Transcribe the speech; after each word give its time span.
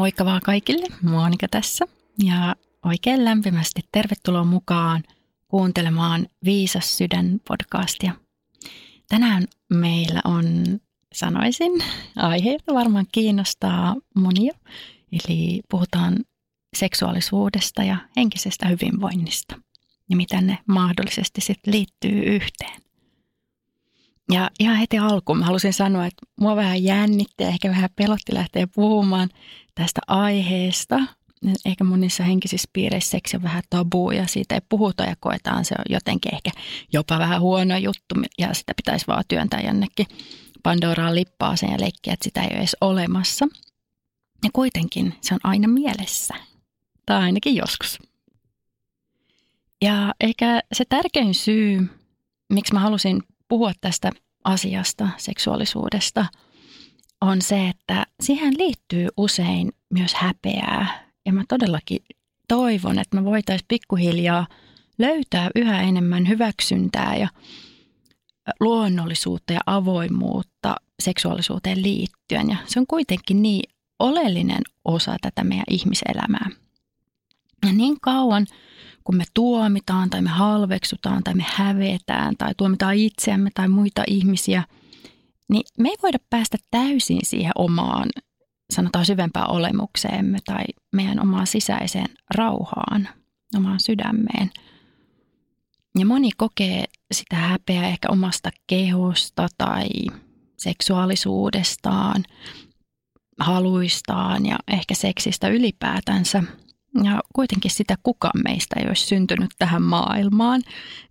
Moikka 0.00 0.24
vaan 0.24 0.40
kaikille, 0.44 0.86
Monika 1.02 1.48
tässä 1.48 1.84
ja 2.22 2.56
oikein 2.84 3.24
lämpimästi 3.24 3.80
tervetuloa 3.92 4.44
mukaan 4.44 5.02
kuuntelemaan 5.48 6.26
Viisas 6.44 6.98
sydän 6.98 7.40
podcastia. 7.48 8.12
Tänään 9.08 9.44
meillä 9.68 10.20
on, 10.24 10.44
sanoisin, 11.14 11.72
aihe, 12.16 12.52
jota 12.52 12.74
varmaan 12.74 13.06
kiinnostaa 13.12 13.96
monia. 14.14 14.52
Eli 15.12 15.60
puhutaan 15.70 16.16
seksuaalisuudesta 16.76 17.82
ja 17.82 17.96
henkisestä 18.16 18.68
hyvinvoinnista 18.68 19.60
ja 20.10 20.16
miten 20.16 20.46
ne 20.46 20.58
mahdollisesti 20.66 21.40
sitten 21.40 21.74
liittyy 21.74 22.22
yhteen. 22.22 22.89
Ja 24.32 24.50
ihan 24.60 24.76
heti 24.76 24.98
alkuun 24.98 25.38
mä 25.38 25.44
halusin 25.44 25.72
sanoa, 25.72 26.06
että 26.06 26.26
mua 26.40 26.56
vähän 26.56 26.84
jännitti 26.84 27.42
ja 27.44 27.48
ehkä 27.48 27.68
vähän 27.68 27.90
pelotti 27.96 28.34
lähteä 28.34 28.66
puhumaan 28.74 29.28
tästä 29.74 30.00
aiheesta. 30.06 31.00
Ehkä 31.66 31.84
monissa 31.84 32.24
henkisissä 32.24 32.70
piireissä 32.72 33.10
seksi 33.10 33.36
on 33.36 33.42
vähän 33.42 33.62
tabu 33.70 34.10
ja 34.10 34.26
siitä 34.26 34.54
ei 34.54 34.60
puhuta 34.68 35.04
ja 35.04 35.14
koetaan 35.20 35.64
se 35.64 35.74
on 35.78 35.84
jotenkin 35.88 36.34
ehkä 36.34 36.50
jopa 36.92 37.18
vähän 37.18 37.40
huono 37.40 37.76
juttu 37.76 38.14
ja 38.38 38.54
sitä 38.54 38.72
pitäisi 38.76 39.06
vaan 39.06 39.24
työntää 39.28 39.60
jonnekin 39.60 40.06
Pandoraan 40.62 41.14
lippaaseen 41.14 41.72
ja 41.72 41.80
leikkiä, 41.80 42.12
että 42.12 42.24
sitä 42.24 42.42
ei 42.42 42.48
ole 42.50 42.58
edes 42.58 42.76
olemassa. 42.80 43.48
Ja 44.44 44.50
kuitenkin 44.52 45.14
se 45.20 45.34
on 45.34 45.40
aina 45.44 45.68
mielessä. 45.68 46.34
Tai 47.06 47.22
ainakin 47.22 47.56
joskus. 47.56 47.98
Ja 49.82 50.14
ehkä 50.20 50.62
se 50.72 50.84
tärkein 50.88 51.34
syy, 51.34 51.88
miksi 52.52 52.72
mä 52.72 52.80
halusin 52.80 53.22
puhua 53.50 53.72
tästä 53.80 54.10
asiasta, 54.44 55.08
seksuaalisuudesta, 55.16 56.26
on 57.20 57.42
se, 57.42 57.68
että 57.68 58.06
siihen 58.22 58.54
liittyy 58.58 59.08
usein 59.16 59.72
myös 59.90 60.14
häpeää. 60.14 61.10
Ja 61.26 61.32
mä 61.32 61.44
todellakin 61.48 61.98
toivon, 62.48 62.98
että 62.98 63.16
me 63.16 63.24
voitaisiin 63.24 63.66
pikkuhiljaa 63.68 64.46
löytää 64.98 65.50
yhä 65.54 65.82
enemmän 65.82 66.28
hyväksyntää 66.28 67.16
ja 67.16 67.28
luonnollisuutta 68.60 69.52
ja 69.52 69.60
avoimuutta 69.66 70.74
seksuaalisuuteen 71.02 71.82
liittyen. 71.82 72.50
Ja 72.50 72.56
se 72.66 72.80
on 72.80 72.86
kuitenkin 72.86 73.42
niin 73.42 73.70
oleellinen 73.98 74.62
osa 74.84 75.16
tätä 75.20 75.44
meidän 75.44 75.64
ihmiselämää. 75.70 76.50
Ja 77.66 77.72
niin 77.72 78.00
kauan, 78.00 78.46
kun 79.10 79.16
me 79.16 79.24
tuomitaan 79.34 80.10
tai 80.10 80.22
me 80.22 80.30
halveksutaan 80.30 81.24
tai 81.24 81.34
me 81.34 81.44
hävetään 81.48 82.36
tai 82.36 82.54
tuomitaan 82.56 82.94
itseämme 82.94 83.50
tai 83.54 83.68
muita 83.68 84.04
ihmisiä, 84.06 84.64
niin 85.48 85.62
me 85.78 85.88
ei 85.88 85.96
voida 86.02 86.18
päästä 86.30 86.58
täysin 86.70 87.20
siihen 87.22 87.52
omaan, 87.54 88.08
sanotaan 88.72 89.06
syvempään 89.06 89.50
olemukseemme 89.50 90.38
tai 90.44 90.64
meidän 90.92 91.20
omaan 91.22 91.46
sisäiseen 91.46 92.06
rauhaan, 92.34 93.08
omaan 93.56 93.80
sydämeen. 93.80 94.50
Ja 95.98 96.06
moni 96.06 96.30
kokee 96.36 96.84
sitä 97.12 97.36
häpeää 97.36 97.88
ehkä 97.88 98.08
omasta 98.10 98.50
kehosta 98.66 99.48
tai 99.58 99.88
seksuaalisuudestaan, 100.58 102.24
haluistaan 103.40 104.46
ja 104.46 104.58
ehkä 104.68 104.94
seksistä 104.94 105.48
ylipäätänsä– 105.48 106.42
ja 107.04 107.20
kuitenkin 107.34 107.70
sitä 107.70 107.94
kukaan 108.02 108.42
meistä 108.44 108.80
ei 108.80 108.88
olisi 108.88 109.06
syntynyt 109.06 109.50
tähän 109.58 109.82
maailmaan. 109.82 110.62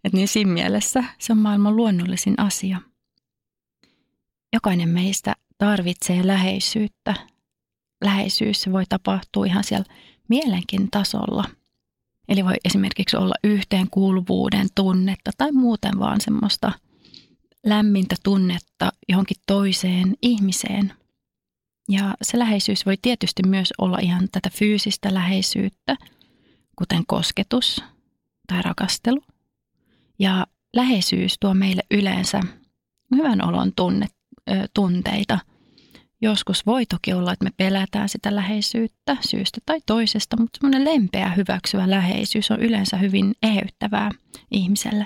Et 0.03 0.13
niin 0.13 0.27
siinä 0.27 0.51
mielessä 0.51 1.03
se 1.19 1.33
on 1.33 1.37
maailman 1.37 1.75
luonnollisin 1.75 2.33
asia. 2.37 2.81
Jokainen 4.53 4.89
meistä 4.89 5.35
tarvitsee 5.57 6.27
läheisyyttä. 6.27 7.13
Läheisyys 8.03 8.71
voi 8.71 8.83
tapahtua 8.89 9.45
ihan 9.45 9.63
siellä 9.63 9.85
mielenkin 10.27 10.91
tasolla. 10.91 11.43
Eli 12.27 12.45
voi 12.45 12.55
esimerkiksi 12.65 13.17
olla 13.17 13.35
yhteenkuuluvuuden 13.43 14.67
tunnetta 14.75 15.31
tai 15.37 15.51
muuten 15.51 15.99
vaan 15.99 16.21
semmoista 16.21 16.71
lämmintä 17.65 18.15
tunnetta 18.23 18.91
johonkin 19.09 19.37
toiseen 19.47 20.15
ihmiseen– 20.21 20.93
se 22.21 22.39
läheisyys 22.39 22.85
voi 22.85 22.97
tietysti 23.01 23.43
myös 23.47 23.73
olla 23.77 23.97
ihan 24.01 24.27
tätä 24.31 24.49
fyysistä 24.53 25.13
läheisyyttä, 25.13 25.95
kuten 26.75 27.03
kosketus 27.07 27.83
tai 28.47 28.61
rakastelu. 28.61 29.21
Ja 30.19 30.47
läheisyys 30.75 31.37
tuo 31.39 31.53
meille 31.53 31.81
yleensä 31.91 32.41
hyvän 33.15 33.47
olon 33.47 33.71
tunne, 33.75 34.07
tunteita. 34.73 35.39
Joskus 36.21 36.65
voi 36.65 36.85
toki 36.85 37.13
olla, 37.13 37.33
että 37.33 37.45
me 37.45 37.51
pelätään 37.57 38.09
sitä 38.09 38.35
läheisyyttä 38.35 39.17
syystä 39.21 39.61
tai 39.65 39.79
toisesta, 39.85 40.37
mutta 40.37 40.59
semmoinen 40.61 40.93
lempeä 40.93 41.29
hyväksyvä 41.29 41.89
läheisyys 41.89 42.51
on 42.51 42.59
yleensä 42.59 42.97
hyvin 42.97 43.33
eheyttävää 43.43 44.11
ihmiselle. 44.51 45.05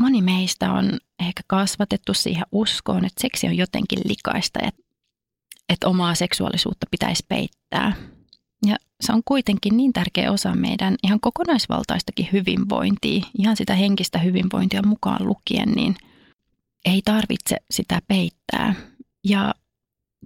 Moni 0.00 0.22
meistä 0.22 0.72
on 0.72 0.98
ehkä 1.18 1.42
kasvatettu 1.46 2.14
siihen 2.14 2.44
uskoon, 2.52 3.04
että 3.04 3.20
seksi 3.20 3.46
on 3.46 3.56
jotenkin 3.56 3.98
likaista 4.04 4.58
ja 4.64 4.70
että 5.68 5.88
omaa 5.88 6.14
seksuaalisuutta 6.14 6.86
pitäisi 6.90 7.24
peittää. 7.28 7.92
Ja 8.66 8.76
se 9.00 9.12
on 9.12 9.22
kuitenkin 9.24 9.76
niin 9.76 9.92
tärkeä 9.92 10.32
osa 10.32 10.54
meidän 10.54 10.96
ihan 11.02 11.20
kokonaisvaltaistakin 11.20 12.28
hyvinvointia, 12.32 13.26
ihan 13.38 13.56
sitä 13.56 13.74
henkistä 13.74 14.18
hyvinvointia 14.18 14.82
mukaan 14.86 15.26
lukien, 15.26 15.72
niin 15.72 15.96
ei 16.84 17.02
tarvitse 17.04 17.56
sitä 17.70 18.00
peittää. 18.08 18.74
Ja 19.24 19.54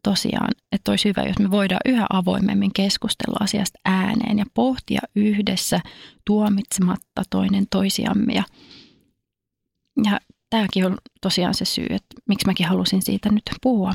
tosiaan, 0.03 0.51
että 0.73 0.93
olisi 0.93 1.09
hyvä, 1.09 1.23
jos 1.23 1.39
me 1.39 1.51
voidaan 1.51 1.81
yhä 1.85 2.07
avoimemmin 2.11 2.71
keskustella 2.75 3.37
asiasta 3.41 3.79
ääneen 3.85 4.39
ja 4.39 4.45
pohtia 4.55 5.01
yhdessä 5.17 5.81
tuomitsematta 6.27 7.23
toinen 7.31 7.67
toisiamme. 7.71 8.33
Ja, 8.33 8.45
ja 10.05 10.21
tämäkin 10.51 10.87
on 10.87 10.99
tosiaan 11.21 11.55
se 11.55 11.65
syy, 11.65 11.87
että 11.91 12.17
miksi 12.29 12.47
mäkin 12.47 12.67
halusin 12.67 13.03
siitä 13.03 13.33
nyt 13.33 13.51
puhua. 13.63 13.95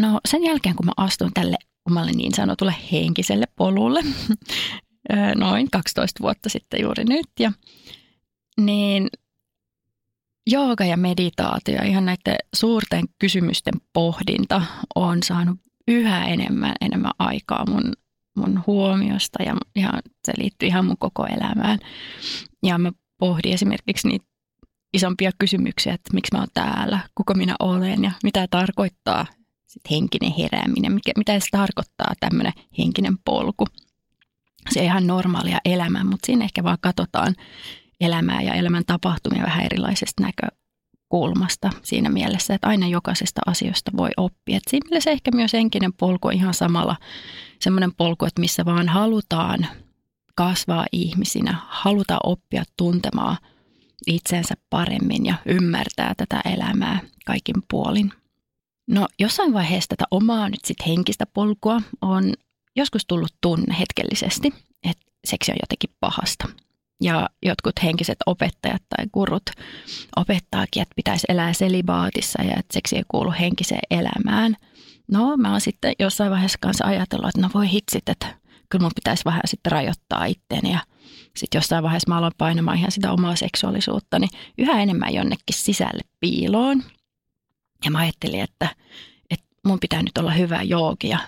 No 0.00 0.20
sen 0.28 0.44
jälkeen, 0.44 0.76
kun 0.76 0.86
mä 0.86 0.92
astuin 0.96 1.34
tälle 1.34 1.56
omalle 1.90 2.12
niin 2.12 2.34
sanotulle 2.34 2.74
henkiselle 2.92 3.46
polulle, 3.56 4.00
noin 5.34 5.70
12 5.70 6.22
vuotta 6.22 6.48
sitten 6.48 6.82
juuri 6.82 7.04
nyt, 7.04 7.28
ja, 7.40 7.52
niin 8.60 9.08
jooga 10.50 10.84
ja 10.84 10.96
meditaatio, 10.96 11.82
ihan 11.82 12.04
näiden 12.04 12.36
suurten 12.56 13.04
kysymysten 13.18 13.74
pohdinta 13.92 14.62
on 14.94 15.22
saanut 15.22 15.58
yhä 15.88 16.26
enemmän, 16.26 16.74
enemmän 16.80 17.12
aikaa 17.18 17.66
mun, 17.70 17.92
mun 18.36 18.62
huomiosta 18.66 19.42
ja, 19.42 19.56
ja 19.76 19.92
se 20.24 20.32
liittyy 20.38 20.66
ihan 20.68 20.84
mun 20.84 20.98
koko 20.98 21.26
elämään. 21.26 21.78
Ja 22.62 22.78
mä 22.78 22.92
pohdin 23.18 23.52
esimerkiksi 23.52 24.08
niitä 24.08 24.26
isompia 24.94 25.30
kysymyksiä, 25.38 25.94
että 25.94 26.14
miksi 26.14 26.34
mä 26.34 26.38
oon 26.38 26.48
täällä, 26.54 27.00
kuka 27.14 27.34
minä 27.34 27.54
olen 27.60 28.04
ja 28.04 28.10
mitä 28.22 28.46
tarkoittaa 28.50 29.26
sit 29.68 29.90
henkinen 29.90 30.32
herääminen, 30.38 30.92
mikä, 30.92 31.12
mitä 31.16 31.40
se 31.40 31.46
tarkoittaa 31.50 32.12
tämmöinen 32.20 32.52
henkinen 32.78 33.18
polku. 33.24 33.64
Se 34.70 34.80
on 34.80 34.86
ihan 34.86 35.06
normaalia 35.06 35.58
elämää, 35.64 36.04
mutta 36.04 36.26
siinä 36.26 36.44
ehkä 36.44 36.64
vaan 36.64 36.78
katsotaan 36.80 37.34
elämää 38.00 38.42
ja 38.42 38.54
elämän 38.54 38.84
tapahtumia 38.86 39.42
vähän 39.42 39.64
erilaisesta 39.64 40.22
näkökulmasta 40.22 41.70
siinä 41.82 42.10
mielessä, 42.10 42.54
että 42.54 42.68
aina 42.68 42.88
jokaisesta 42.88 43.40
asiasta 43.46 43.90
voi 43.96 44.10
oppia. 44.16 44.56
Et 44.56 44.62
siinä 44.70 44.86
mielessä 44.90 45.10
ehkä 45.10 45.30
myös 45.34 45.52
henkinen 45.52 45.92
polku 45.92 46.28
on 46.28 46.34
ihan 46.34 46.54
samalla 46.54 46.96
semmoinen 47.60 47.94
polku, 47.94 48.24
että 48.24 48.40
missä 48.40 48.64
vaan 48.64 48.88
halutaan 48.88 49.66
kasvaa 50.34 50.86
ihmisinä, 50.92 51.58
halutaan 51.68 52.20
oppia 52.24 52.64
tuntemaan 52.76 53.36
itsensä 54.06 54.54
paremmin 54.70 55.26
ja 55.26 55.34
ymmärtää 55.46 56.14
tätä 56.16 56.40
elämää 56.44 57.00
kaikin 57.26 57.62
puolin. 57.70 58.12
No 58.88 59.08
jossain 59.18 59.52
vaiheessa 59.52 59.88
tätä 59.88 60.04
omaa 60.10 60.48
nyt 60.48 60.64
sit 60.64 60.86
henkistä 60.86 61.26
polkua 61.26 61.82
on 62.00 62.34
joskus 62.76 63.06
tullut 63.06 63.34
tunne 63.40 63.78
hetkellisesti, 63.78 64.54
että 64.84 65.04
seksi 65.24 65.52
on 65.52 65.58
jotenkin 65.62 65.90
pahasta. 66.00 66.48
Ja 67.02 67.30
jotkut 67.42 67.82
henkiset 67.82 68.18
opettajat 68.26 68.82
tai 68.88 69.06
kurut 69.12 69.42
opettaakin, 70.16 70.82
että 70.82 70.94
pitäisi 70.96 71.26
elää 71.28 71.52
selibaatissa 71.52 72.42
ja 72.42 72.50
että 72.50 72.72
seksi 72.72 72.96
ei 72.96 73.02
kuulu 73.08 73.32
henkiseen 73.40 73.80
elämään. 73.90 74.56
No 75.12 75.36
mä 75.36 75.50
oon 75.50 75.60
sitten 75.60 75.92
jossain 75.98 76.30
vaiheessa 76.30 76.58
kanssa 76.60 76.84
ajatellut, 76.86 77.28
että 77.28 77.40
no 77.40 77.50
voi 77.54 77.70
hitsit, 77.70 78.08
että 78.08 78.26
kyllä 78.68 78.82
mun 78.82 78.92
pitäisi 78.94 79.24
vähän 79.24 79.40
sitten 79.44 79.72
rajoittaa 79.72 80.24
itteeni 80.24 80.72
ja 80.72 80.80
sitten 81.36 81.58
jossain 81.58 81.82
vaiheessa 81.82 82.08
mä 82.08 82.18
aloin 82.18 82.32
painamaan 82.38 82.78
ihan 82.78 82.92
sitä 82.92 83.12
omaa 83.12 83.36
seksuaalisuutta, 83.36 84.18
niin 84.18 84.30
yhä 84.58 84.82
enemmän 84.82 85.14
jonnekin 85.14 85.54
sisälle 85.54 86.02
piiloon– 86.20 86.82
ja 87.84 87.90
mä 87.90 87.98
ajattelin, 87.98 88.40
että, 88.40 88.76
että 89.30 89.46
mun 89.66 89.80
pitää 89.80 90.02
nyt 90.02 90.18
olla 90.18 90.30
hyvä 90.30 90.62
joogia 90.62 91.18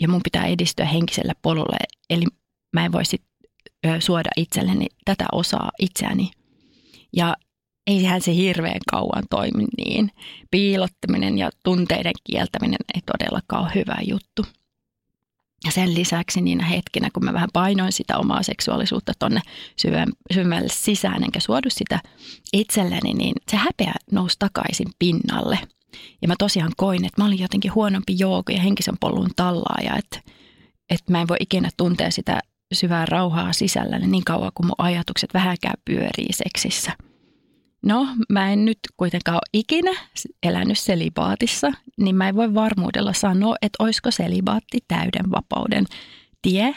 ja 0.00 0.08
mun 0.08 0.20
pitää 0.24 0.46
edistyä 0.46 0.86
henkiselle 0.86 1.32
polulle. 1.42 1.76
Eli 2.10 2.24
mä 2.72 2.84
en 2.84 2.92
voi 2.92 3.04
sit 3.04 3.22
suoda 4.00 4.30
itselleni 4.36 4.86
tätä 5.04 5.24
osaa 5.32 5.70
itseäni. 5.78 6.30
Ja 7.16 7.36
eihän 7.86 8.20
se 8.20 8.34
hirveän 8.34 8.80
kauan 8.90 9.24
toimi 9.30 9.64
niin. 9.78 10.10
Piilottaminen 10.50 11.38
ja 11.38 11.50
tunteiden 11.62 12.12
kieltäminen 12.24 12.78
ei 12.94 13.00
todellakaan 13.00 13.62
ole 13.64 13.72
hyvä 13.74 13.96
juttu. 14.02 14.42
Ja 15.64 15.72
sen 15.72 15.94
lisäksi 15.94 16.40
niinä 16.40 16.64
hetkinä, 16.64 17.08
kun 17.12 17.24
mä 17.24 17.32
vähän 17.32 17.48
painoin 17.52 17.92
sitä 17.92 18.18
omaa 18.18 18.42
seksuaalisuutta 18.42 19.12
tonne 19.18 19.40
syvemmälle 20.32 20.68
sisään, 20.72 21.22
enkä 21.24 21.40
suodu 21.40 21.70
sitä 21.70 22.00
itselleni, 22.52 23.14
niin 23.14 23.34
se 23.50 23.56
häpeä 23.56 23.94
nousi 24.12 24.36
takaisin 24.38 24.88
pinnalle. 24.98 25.58
Ja 26.22 26.28
mä 26.28 26.34
tosiaan 26.38 26.72
koin, 26.76 27.04
että 27.04 27.22
mä 27.22 27.26
olin 27.26 27.38
jotenkin 27.38 27.74
huonompi 27.74 28.16
jooga 28.18 28.52
ja 28.52 28.60
henkisen 28.60 28.94
polun 29.00 29.30
tallaaja, 29.36 29.96
että, 29.96 30.20
että 30.90 31.12
mä 31.12 31.20
en 31.20 31.28
voi 31.28 31.36
ikinä 31.40 31.70
tuntea 31.76 32.10
sitä 32.10 32.40
syvää 32.74 33.06
rauhaa 33.06 33.52
sisälläni 33.52 34.06
niin 34.06 34.24
kauan 34.24 34.52
kuin 34.54 34.66
mun 34.66 34.74
ajatukset 34.78 35.34
vähänkään 35.34 35.80
pyörii 35.84 36.32
seksissä. 36.32 36.92
No, 37.86 38.06
mä 38.28 38.52
en 38.52 38.64
nyt 38.64 38.78
kuitenkaan 38.96 39.34
ole 39.34 39.50
ikinä 39.52 39.90
elänyt 40.42 40.78
selibaatissa, 40.78 41.72
niin 41.96 42.16
mä 42.16 42.28
en 42.28 42.36
voi 42.36 42.54
varmuudella 42.54 43.12
sanoa, 43.12 43.56
että 43.62 43.84
olisiko 43.84 44.10
selibaatti 44.10 44.78
täyden 44.88 45.30
vapauden 45.30 45.84
tie. 46.42 46.74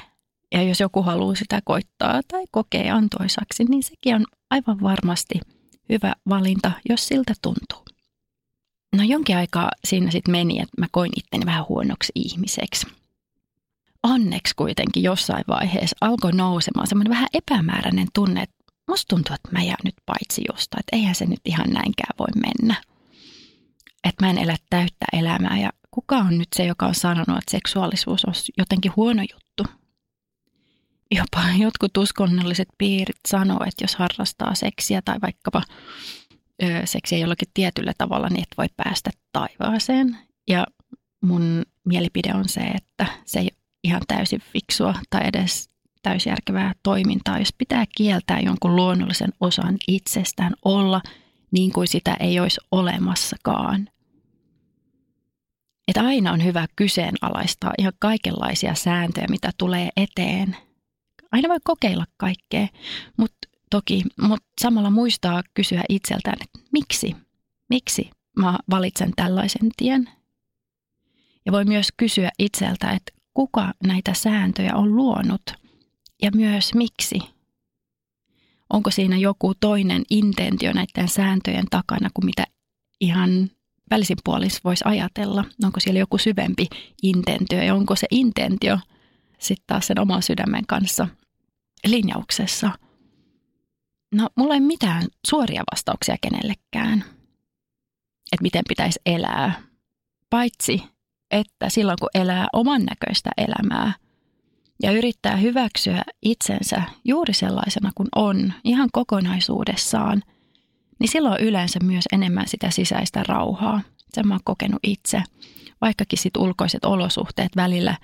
Ja 0.51 0.63
jos 0.63 0.79
joku 0.79 1.03
haluaa 1.03 1.35
sitä 1.35 1.59
koittaa 1.65 2.21
tai 2.27 2.43
kokea 2.51 2.95
antoisaksi, 2.95 3.63
niin 3.63 3.83
sekin 3.83 4.15
on 4.15 4.25
aivan 4.49 4.81
varmasti 4.81 5.39
hyvä 5.89 6.13
valinta, 6.29 6.71
jos 6.89 7.07
siltä 7.07 7.33
tuntuu. 7.41 7.95
No 8.95 9.03
jonkin 9.03 9.37
aikaa 9.37 9.71
siinä 9.87 10.11
sitten 10.11 10.31
meni, 10.31 10.59
että 10.59 10.81
mä 10.81 10.87
koin 10.91 11.11
itteni 11.15 11.45
vähän 11.45 11.65
huonoksi 11.69 12.11
ihmiseksi 12.15 12.87
onneksi 14.03 14.53
kuitenkin 14.55 15.03
jossain 15.03 15.43
vaiheessa 15.47 15.97
alkoi 16.01 16.31
nousemaan 16.31 16.87
semmoinen 16.87 17.11
vähän 17.11 17.27
epämääräinen 17.33 18.07
tunne, 18.13 18.41
että 18.41 18.55
musta 18.89 19.15
tuntuu, 19.15 19.35
että 19.35 19.49
mä 19.51 19.63
jään 19.63 19.83
nyt 19.85 19.95
paitsi 20.05 20.41
jostain, 20.51 20.79
että 20.79 20.95
eihän 20.95 21.15
se 21.15 21.25
nyt 21.25 21.41
ihan 21.45 21.69
näinkään 21.69 22.15
voi 22.19 22.27
mennä. 22.35 22.75
Että 24.03 24.25
mä 24.25 24.29
en 24.29 24.37
elä 24.37 24.57
täyttä 24.69 25.05
elämää 25.13 25.59
ja 25.59 25.69
kuka 25.91 26.17
on 26.17 26.37
nyt 26.37 26.47
se, 26.55 26.65
joka 26.65 26.85
on 26.85 26.95
sanonut, 26.95 27.37
että 27.37 27.51
seksuaalisuus 27.51 28.25
on 28.25 28.33
jotenkin 28.57 28.91
huono 28.95 29.21
juttu. 29.21 29.63
Jopa 31.11 31.43
jotkut 31.57 31.97
uskonnolliset 31.97 32.67
piirit 32.77 33.19
sanoo, 33.27 33.59
että 33.67 33.83
jos 33.83 33.95
harrastaa 33.95 34.55
seksiä 34.55 35.01
tai 35.05 35.17
vaikkapa 35.21 35.63
ö, 36.63 36.81
seksiä 36.85 37.17
jollakin 37.17 37.47
tietyllä 37.53 37.93
tavalla, 37.97 38.29
niin 38.29 38.41
et 38.41 38.57
voi 38.57 38.67
päästä 38.77 39.09
taivaaseen. 39.31 40.17
Ja 40.47 40.67
mun 41.21 41.63
mielipide 41.85 42.33
on 42.33 42.49
se, 42.49 42.59
että 42.61 43.05
se 43.25 43.39
ei 43.39 43.49
ihan 43.83 44.01
täysin 44.07 44.41
fiksua 44.53 44.95
tai 45.09 45.21
edes 45.27 45.68
täysjärkevää 46.01 46.73
toimintaa, 46.83 47.39
jos 47.39 47.53
pitää 47.57 47.85
kieltää 47.97 48.39
jonkun 48.39 48.75
luonnollisen 48.75 49.33
osan 49.39 49.77
itsestään 49.87 50.53
olla 50.65 51.01
niin 51.51 51.71
kuin 51.71 51.87
sitä 51.87 52.17
ei 52.19 52.39
olisi 52.39 52.61
olemassakaan. 52.71 53.89
Että 55.87 56.01
aina 56.01 56.31
on 56.31 56.43
hyvä 56.43 56.65
kyseenalaistaa 56.75 57.73
ihan 57.77 57.93
kaikenlaisia 57.99 58.75
sääntöjä, 58.75 59.27
mitä 59.29 59.51
tulee 59.57 59.89
eteen. 59.97 60.57
Aina 61.31 61.49
voi 61.49 61.57
kokeilla 61.63 62.05
kaikkea, 62.17 62.67
mutta 63.17 63.47
toki 63.69 64.03
mutta 64.21 64.47
samalla 64.61 64.89
muistaa 64.89 65.43
kysyä 65.53 65.83
itseltään, 65.89 66.37
että 66.41 66.59
miksi, 66.71 67.15
miksi 67.69 68.09
mä 68.39 68.57
valitsen 68.69 69.11
tällaisen 69.15 69.69
tien. 69.77 70.09
Ja 71.45 71.51
voi 71.51 71.65
myös 71.65 71.87
kysyä 71.97 72.29
itseltä, 72.39 72.91
että 72.91 73.11
kuka 73.33 73.73
näitä 73.83 74.13
sääntöjä 74.13 74.75
on 74.75 74.95
luonut 74.95 75.41
ja 76.21 76.31
myös 76.35 76.73
miksi. 76.73 77.19
Onko 78.69 78.91
siinä 78.91 79.17
joku 79.17 79.53
toinen 79.59 80.03
intentio 80.09 80.73
näiden 80.73 81.07
sääntöjen 81.07 81.65
takana 81.69 82.09
kuin 82.13 82.25
mitä 82.25 82.45
ihan 83.01 83.51
välisin 83.91 84.17
puolis 84.23 84.63
voisi 84.63 84.83
ajatella? 84.87 85.45
Onko 85.63 85.79
siellä 85.79 85.99
joku 85.99 86.17
syvempi 86.17 86.67
intentio 87.03 87.61
ja 87.61 87.75
onko 87.75 87.95
se 87.95 88.07
intentio 88.11 88.79
sitten 89.39 89.63
taas 89.67 89.87
sen 89.87 89.99
oman 89.99 90.23
sydämen 90.23 90.65
kanssa 90.67 91.07
linjauksessa? 91.87 92.71
No, 94.11 94.29
mulla 94.35 94.53
ei 94.53 94.59
mitään 94.59 95.07
suoria 95.27 95.63
vastauksia 95.71 96.15
kenellekään, 96.21 97.03
että 98.31 98.41
miten 98.41 98.63
pitäisi 98.67 98.99
elää, 99.05 99.61
paitsi 100.29 100.83
että 101.31 101.69
silloin 101.69 101.97
kun 102.01 102.09
elää 102.13 102.47
oman 102.53 102.81
näköistä 102.85 103.29
elämää 103.37 103.93
ja 104.83 104.91
yrittää 104.91 105.35
hyväksyä 105.35 106.01
itsensä 106.21 106.83
juuri 107.05 107.33
sellaisena 107.33 107.91
kuin 107.95 108.07
on, 108.15 108.53
ihan 108.63 108.89
kokonaisuudessaan, 108.91 110.23
niin 110.99 111.09
silloin 111.09 111.41
yleensä 111.41 111.79
myös 111.83 112.05
enemmän 112.11 112.47
sitä 112.47 112.71
sisäistä 112.71 113.23
rauhaa. 113.27 113.81
Sen 114.13 114.27
mä 114.27 114.33
oon 114.33 114.39
kokenut 114.43 114.79
itse, 114.83 115.23
vaikkakin 115.81 116.19
sit 116.19 116.37
ulkoiset 116.37 116.85
olosuhteet 116.85 117.55
välillä 117.55 117.97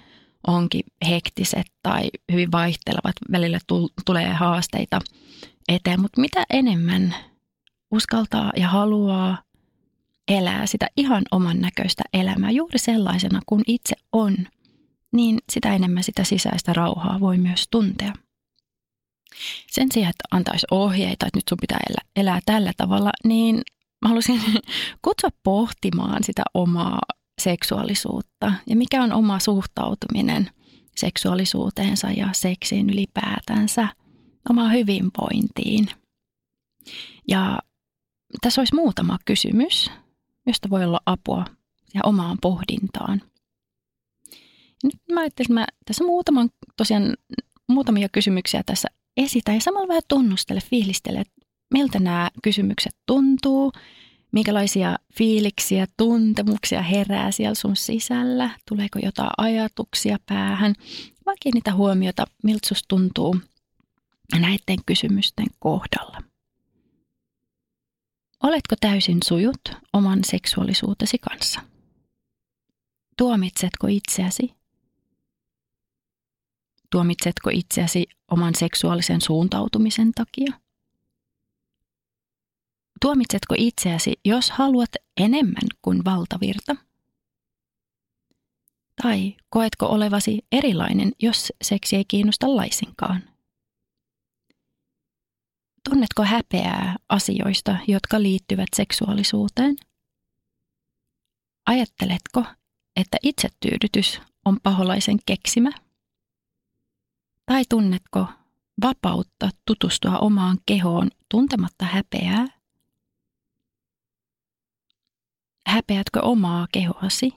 onkin 0.47 0.83
hektiset 1.09 1.67
tai 1.83 2.09
hyvin 2.31 2.51
vaihtelevat, 2.51 3.15
välillä 3.31 3.59
tulee 4.05 4.33
haasteita 4.33 4.99
eteen, 5.69 6.01
mutta 6.01 6.21
mitä 6.21 6.43
enemmän 6.49 7.15
uskaltaa 7.91 8.51
ja 8.57 8.67
haluaa 8.67 9.37
elää 10.27 10.65
sitä 10.65 10.89
ihan 10.97 11.23
oman 11.31 11.59
näköistä 11.61 12.03
elämää 12.13 12.51
juuri 12.51 12.79
sellaisena 12.79 13.39
kuin 13.45 13.61
itse 13.67 13.95
on, 14.11 14.35
niin 15.15 15.39
sitä 15.51 15.75
enemmän 15.75 16.03
sitä 16.03 16.23
sisäistä 16.23 16.73
rauhaa 16.73 17.19
voi 17.19 17.37
myös 17.37 17.67
tuntea. 17.71 18.13
Sen 19.71 19.87
sijaan, 19.93 20.09
että 20.09 20.23
antaisi 20.31 20.67
ohjeita, 20.71 21.25
että 21.25 21.37
nyt 21.37 21.47
sun 21.49 21.57
pitää 21.61 21.79
elää, 21.89 22.05
elää 22.15 22.39
tällä 22.45 22.71
tavalla, 22.77 23.11
niin 23.23 23.55
mä 24.01 24.09
haluaisin 24.09 24.41
kutsua 25.05 25.29
pohtimaan 25.43 26.23
sitä 26.23 26.43
omaa 26.53 26.99
seksuaalisuutta 27.41 28.53
ja 28.67 28.75
mikä 28.75 29.03
on 29.03 29.13
oma 29.13 29.39
suhtautuminen 29.39 30.49
seksuaalisuuteensa 30.97 32.11
ja 32.11 32.29
seksiin 32.33 32.89
ylipäätänsä, 32.89 33.87
omaa 34.49 34.69
hyvinvointiin. 34.69 35.87
Ja 37.27 37.59
tässä 38.41 38.61
olisi 38.61 38.75
muutama 38.75 39.17
kysymys, 39.25 39.91
josta 40.47 40.69
voi 40.69 40.83
olla 40.83 40.99
apua 41.05 41.45
ja 41.93 42.01
omaan 42.03 42.37
pohdintaan. 42.41 43.21
Nyt 44.85 45.01
mä 45.11 45.19
ajattelin, 45.19 45.45
että 45.45 45.53
mä 45.53 45.65
tässä 45.85 46.03
muutaman, 46.03 46.49
tosiaan 46.77 47.17
muutamia 47.67 48.09
kysymyksiä 48.09 48.63
tässä 48.65 48.87
esitän 49.17 49.55
ja 49.55 49.61
samalla 49.61 49.87
vähän 49.87 50.03
tunnustele, 50.07 50.59
fiilistele, 50.61 51.19
että 51.19 51.33
miltä 51.73 51.99
nämä 51.99 52.29
kysymykset 52.43 52.95
tuntuu, 53.05 53.71
minkälaisia 54.31 54.95
fiiliksiä, 55.13 55.87
tuntemuksia 55.97 56.81
herää 56.81 57.31
siellä 57.31 57.55
sun 57.55 57.75
sisällä, 57.75 58.49
tuleeko 58.67 58.99
jotain 58.99 59.29
ajatuksia 59.37 60.17
päähän, 60.25 60.73
vaan 61.25 61.37
kiinnitä 61.39 61.73
huomiota, 61.73 62.25
miltä 62.43 62.67
susta 62.67 62.85
tuntuu 62.87 63.35
näiden 64.39 64.77
kysymysten 64.85 65.47
kohdalla. 65.59 66.21
Oletko 68.43 68.75
täysin 68.81 69.17
sujut 69.25 69.61
oman 69.93 70.19
seksuaalisuutesi 70.23 71.17
kanssa? 71.17 71.61
Tuomitsetko 73.17 73.87
itseäsi? 73.87 74.53
Tuomitsetko 76.95 77.49
itseäsi 77.53 78.05
oman 78.31 78.55
seksuaalisen 78.55 79.21
suuntautumisen 79.21 80.11
takia? 80.11 80.59
Tuomitsetko 83.01 83.55
itseäsi, 83.57 84.13
jos 84.25 84.51
haluat 84.51 84.89
enemmän 85.17 85.67
kuin 85.81 86.05
valtavirta? 86.05 86.75
Tai 89.01 89.35
koetko 89.49 89.85
olevasi 89.85 90.45
erilainen, 90.51 91.11
jos 91.21 91.53
seksi 91.63 91.95
ei 91.95 92.05
kiinnosta 92.07 92.55
laisinkaan? 92.55 93.23
Tunnetko 95.89 96.23
häpeää 96.23 96.95
asioista, 97.09 97.77
jotka 97.87 98.21
liittyvät 98.21 98.69
seksuaalisuuteen? 98.75 99.75
Ajatteletko, 101.65 102.43
että 102.95 103.17
itsetyydytys 103.23 104.21
on 104.45 104.59
paholaisen 104.63 105.17
keksimä? 105.25 105.84
Tai 107.45 107.63
tunnetko 107.69 108.27
vapautta 108.83 109.49
tutustua 109.67 110.19
omaan 110.19 110.57
kehoon 110.65 111.09
tuntematta 111.31 111.85
häpeää? 111.85 112.47
Häpeätkö 115.67 116.21
omaa 116.21 116.67
kehoasi? 116.71 117.31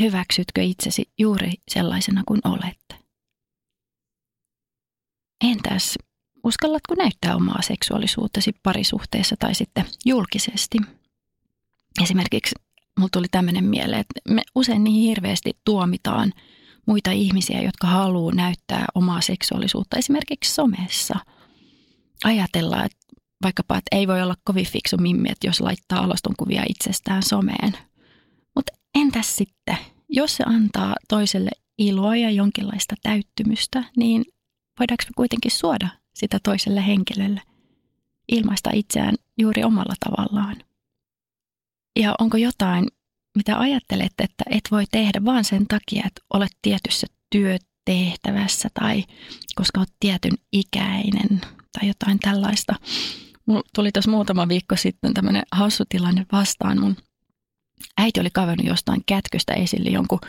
Hyväksytkö 0.00 0.62
itsesi 0.62 1.12
juuri 1.18 1.52
sellaisena 1.68 2.22
kuin 2.26 2.40
olet? 2.44 3.04
Entäs 5.44 5.98
uskallatko 6.44 6.94
näyttää 6.94 7.36
omaa 7.36 7.62
seksuaalisuuttasi 7.62 8.52
parisuhteessa 8.62 9.36
tai 9.38 9.54
sitten 9.54 9.84
julkisesti? 10.04 10.78
Esimerkiksi 12.02 12.54
mulla 12.98 13.08
tuli 13.12 13.26
tämmöinen 13.30 13.64
mieleen, 13.64 14.00
että 14.00 14.20
me 14.34 14.42
usein 14.54 14.84
niin 14.84 15.08
hirveästi 15.08 15.58
tuomitaan 15.64 16.32
muita 16.88 17.10
ihmisiä, 17.10 17.62
jotka 17.62 17.86
haluaa 17.86 18.34
näyttää 18.34 18.86
omaa 18.94 19.20
seksuaalisuutta 19.20 19.96
esimerkiksi 19.96 20.54
somessa. 20.54 21.14
Ajatellaan, 22.24 22.86
että 22.86 22.98
vaikkapa, 23.42 23.78
että 23.78 23.96
ei 23.96 24.08
voi 24.08 24.22
olla 24.22 24.34
kovin 24.44 24.66
fiksu 24.66 24.96
mimmi, 24.96 25.28
että 25.30 25.46
jos 25.46 25.60
laittaa 25.60 26.04
alastonkuvia 26.04 26.62
itsestään 26.68 27.22
someen. 27.22 27.72
Mutta 28.54 28.72
entäs 28.94 29.36
sitten, 29.36 29.78
jos 30.08 30.36
se 30.36 30.44
antaa 30.46 30.94
toiselle 31.08 31.50
iloa 31.78 32.16
ja 32.16 32.30
jonkinlaista 32.30 32.94
täyttymystä, 33.02 33.84
niin 33.96 34.24
voidaanko 34.80 35.04
me 35.04 35.12
kuitenkin 35.16 35.50
suoda 35.50 35.88
sitä 36.14 36.38
toiselle 36.42 36.86
henkilölle, 36.86 37.42
ilmaista 38.28 38.70
itseään 38.72 39.14
juuri 39.38 39.64
omalla 39.64 39.94
tavallaan? 40.00 40.56
Ja 41.98 42.14
onko 42.18 42.36
jotain, 42.36 42.88
mitä 43.38 43.58
ajattelet, 43.58 44.12
että 44.18 44.44
et 44.50 44.68
voi 44.70 44.84
tehdä 44.90 45.24
vaan 45.24 45.44
sen 45.44 45.66
takia, 45.66 46.02
että 46.06 46.20
olet 46.34 46.52
tietyssä 46.62 47.06
työtehtävässä 47.30 48.68
tai 48.74 49.04
koska 49.54 49.80
olet 49.80 49.92
tietyn 50.00 50.32
ikäinen 50.52 51.40
tai 51.72 51.88
jotain 51.88 52.18
tällaista. 52.18 52.74
Mulla 53.46 53.62
tuli 53.74 53.92
tuossa 53.92 54.10
muutama 54.10 54.48
viikko 54.48 54.76
sitten 54.76 55.14
tämmöinen 55.14 55.42
hassu 55.52 55.84
tilanne 55.88 56.26
vastaan. 56.32 56.80
Mun 56.80 56.96
äiti 57.98 58.20
oli 58.20 58.30
kavannut 58.32 58.66
jostain 58.66 59.02
kätköstä 59.06 59.54
esille 59.54 59.90
jonkun 59.90 60.20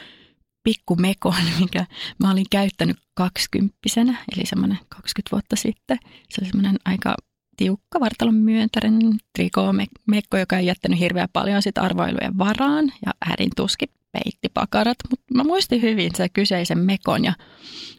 pikkumekon, 0.64 1.36
mikä 1.60 1.86
mä 2.20 2.32
olin 2.32 2.46
käyttänyt 2.52 2.98
kaksikymppisenä, 3.14 4.26
eli 4.36 4.46
semmoinen 4.46 4.80
20 4.90 5.32
vuotta 5.32 5.56
sitten. 5.56 5.98
Se 6.30 6.42
oli 6.42 6.50
semmoinen 6.50 6.80
aika 6.86 7.16
tiukka 7.60 8.00
vartalon 8.00 8.36
myöntäinen 8.36 9.20
trikoomekko, 9.34 10.38
joka 10.38 10.58
ei 10.58 10.66
jättänyt 10.66 11.00
hirveän 11.00 11.30
paljon 11.34 11.62
sit 11.62 11.78
arvoilujen 11.78 12.38
varaan 12.38 12.92
ja 13.06 13.14
hädin 13.24 13.50
tuski 13.56 13.86
peitti 14.12 14.50
pakarat, 14.54 14.98
mutta 15.10 15.26
mä 15.34 15.44
muistin 15.44 15.82
hyvin 15.82 16.12
se 16.16 16.30
kyseisen 16.30 16.78
mekon 16.78 17.24
ja 17.24 17.34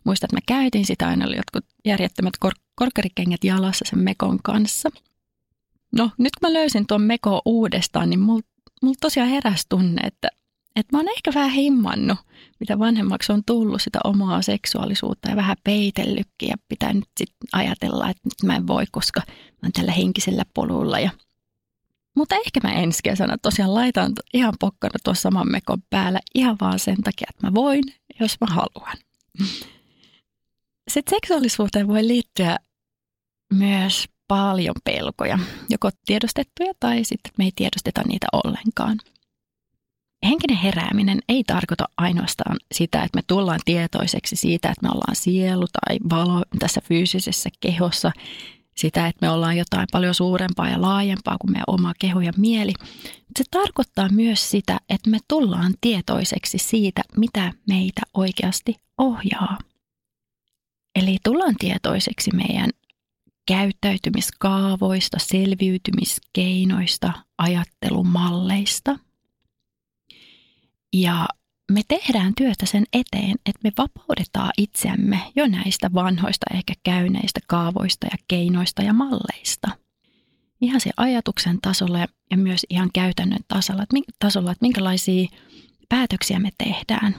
muistan, 0.05 0.27
että 0.27 0.37
mä 0.37 0.61
käytin 0.61 0.87
sitä 0.87 1.09
aina, 1.09 1.27
oli 1.27 1.37
jotkut 1.37 1.65
järjettömät 1.85 2.37
kor- 2.41 2.55
korkkarikengät 2.75 3.45
jalassa 3.45 3.85
sen 3.89 3.99
mekon 3.99 4.39
kanssa. 4.43 4.91
No 5.93 6.11
nyt 6.19 6.33
kun 6.41 6.51
mä 6.51 6.53
löysin 6.53 6.87
tuon 6.87 7.03
meko 7.03 7.43
uudestaan, 7.45 8.11
niin 8.11 8.21
mulla 8.21 8.43
mul 8.83 8.95
tosiaan 9.01 9.29
heräsi 9.29 9.67
tunne, 9.69 10.03
että, 10.07 10.29
että 10.77 10.97
mä 10.97 10.99
oon 10.99 11.09
ehkä 11.09 11.31
vähän 11.35 11.51
himmannut, 11.51 12.19
mitä 12.61 12.79
vanhemmaksi 12.79 13.33
on 13.33 13.43
tullut 13.47 13.83
sitä 13.83 13.99
omaa 14.05 14.43
seksuaalisuutta 14.43 15.31
ja 15.31 15.37
vähän 15.37 15.57
peitellytkin 15.65 16.49
ja 16.49 16.57
pitää 16.69 16.93
nyt 16.93 17.09
sitten 17.19 17.49
ajatella, 17.53 18.11
että 18.11 18.23
nyt 18.25 18.43
mä 18.45 18.57
en 18.57 18.67
voi, 18.67 18.85
koska 18.93 19.23
mä 19.29 19.35
oon 19.63 19.73
tällä 19.73 19.93
henkisellä 19.93 20.45
polulla 20.55 20.99
ja 20.99 21.11
mutta 22.17 22.35
ehkä 22.35 22.61
mä 22.63 22.73
ensi 22.73 22.99
kesänä 23.05 23.37
tosiaan 23.43 23.75
laitan 23.75 24.13
ihan 24.35 24.55
pokkana 24.61 24.99
tuossa 25.05 25.23
saman 25.23 25.51
mekon 25.51 25.83
päällä 25.91 26.21
ihan 26.35 26.57
vaan 26.61 26.79
sen 26.79 27.03
takia, 27.03 27.27
että 27.31 27.47
mä 27.47 27.55
voin, 27.55 27.85
jos 28.21 28.37
mä 28.41 28.47
haluan. 28.47 28.97
Sitten 30.91 31.17
seksuaalisuuteen 31.17 31.89
voi 31.89 32.07
liittyä 32.07 32.59
myös 33.55 34.05
paljon 34.29 34.75
pelkoja, 34.85 35.39
joko 35.71 35.91
tiedostettuja 36.07 36.73
tai 36.81 37.05
sitten 37.05 37.33
me 37.39 37.45
ei 37.45 37.53
tiedosteta 37.57 38.03
niitä 38.09 38.27
ollenkaan. 38.33 38.99
Henkinen 40.25 40.57
herääminen 40.57 41.19
ei 41.29 41.45
tarkoita 41.45 41.89
ainoastaan 41.97 42.57
sitä, 42.73 43.03
että 43.03 43.19
me 43.19 43.23
tullaan 43.27 43.61
tietoiseksi 43.65 44.37
siitä, 44.37 44.69
että 44.69 44.87
me 44.87 44.89
ollaan 44.89 45.17
sielu 45.17 45.67
tai 45.67 45.99
valo 46.11 46.43
tässä 46.59 46.81
fyysisessä 46.85 47.51
kehossa, 47.61 48.13
sitä, 48.77 49.07
että 49.07 49.27
me 49.27 49.31
ollaan 49.31 49.57
jotain 49.57 49.87
paljon 49.93 50.15
suurempaa 50.15 50.69
ja 50.69 50.81
laajempaa 50.81 51.37
kuin 51.41 51.53
meidän 51.53 51.65
oma 51.67 51.93
keho 51.99 52.21
ja 52.21 52.33
mieli. 52.37 52.73
Se 53.39 53.45
tarkoittaa 53.51 54.09
myös 54.09 54.51
sitä, 54.51 54.81
että 54.89 55.11
me 55.11 55.19
tullaan 55.29 55.75
tietoiseksi 55.81 56.59
siitä, 56.59 57.03
mitä 57.17 57.53
meitä 57.69 58.01
oikeasti 58.15 58.77
ohjaa. 58.99 59.59
Eli 60.95 61.17
tullaan 61.25 61.55
tietoiseksi 61.59 62.31
meidän 62.35 62.71
käyttäytymiskaavoista, 63.47 65.19
selviytymiskeinoista, 65.21 67.13
ajattelumalleista. 67.39 68.99
Ja 70.93 71.29
me 71.73 71.81
tehdään 71.89 72.33
työtä 72.37 72.67
sen 72.67 72.85
eteen, 72.93 73.37
että 73.47 73.61
me 73.65 73.73
vapaudetaan 73.79 74.51
itseämme 74.59 75.21
jo 75.37 75.47
näistä 75.47 75.91
vanhoista 75.95 76.47
ehkä 76.55 76.75
käyneistä 76.83 77.41
kaavoista 77.47 78.07
ja 78.07 78.17
keinoista 78.29 78.83
ja 78.83 78.93
malleista. 78.93 79.69
Ihan 80.61 80.81
se 80.81 80.91
ajatuksen 80.97 81.59
tasolla 81.63 81.99
ja 82.31 82.37
myös 82.37 82.67
ihan 82.71 82.91
käytännön 82.95 83.45
tasolla, 83.49 83.83
että, 83.83 83.97
tasolla, 84.19 84.53
että 84.53 84.65
minkälaisia 84.65 85.29
päätöksiä 85.89 86.39
me 86.39 86.51
tehdään 86.59 87.17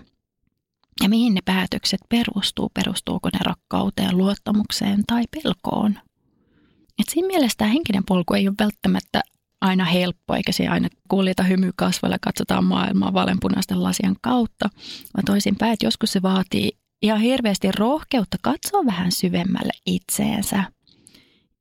ja 1.04 1.10
mihin 1.10 1.34
ne 1.34 1.42
päätökset 1.46 2.00
perustuu. 2.10 2.72
Perustuuko 2.74 3.30
ne 3.34 3.40
rakkauteen, 3.42 4.18
luottamukseen 4.18 5.04
tai 5.08 5.24
pelkoon? 5.44 6.00
Et 7.00 7.10
siinä 7.10 7.28
mielessä 7.28 7.58
tämä 7.58 7.72
henkinen 7.72 8.04
polku 8.08 8.34
ei 8.34 8.48
ole 8.48 8.56
välttämättä 8.60 9.22
aina 9.62 9.86
helppo, 9.86 10.36
eikä 10.36 10.52
se 10.52 10.68
aina 10.68 10.90
kuljeta 11.08 11.44
hymy 11.44 11.72
kasvoilla 11.76 12.18
katsotaan 12.22 12.66
maailmaa 12.66 13.14
valenpunaisten 13.14 13.84
lasien 13.84 14.16
kautta, 14.22 14.70
vaan 15.14 15.26
toisinpäin, 15.26 15.74
että 15.74 15.86
joskus 15.86 16.12
se 16.12 16.22
vaatii 16.22 16.72
ihan 17.02 17.22
hirveästi 17.22 17.72
rohkeutta 17.72 18.38
katsoa 18.42 18.86
vähän 18.86 19.12
syvemmälle 19.12 19.74
itseensä. 19.86 20.58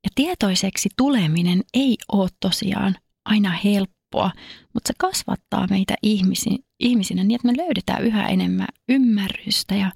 Ja 0.03 0.09
tietoiseksi 0.15 0.89
tuleminen 0.97 1.61
ei 1.73 1.97
ole 2.11 2.29
tosiaan 2.39 2.95
aina 3.25 3.51
helppoa, 3.63 4.31
mutta 4.73 4.87
se 4.87 4.93
kasvattaa 4.97 5.67
meitä 5.69 5.93
ihmisin, 6.03 6.59
ihmisinä 6.79 7.23
niin, 7.23 7.35
että 7.35 7.47
me 7.47 7.57
löydetään 7.57 8.03
yhä 8.03 8.27
enemmän 8.27 8.67
ymmärrystä 8.89 9.75
ja, 9.75 9.91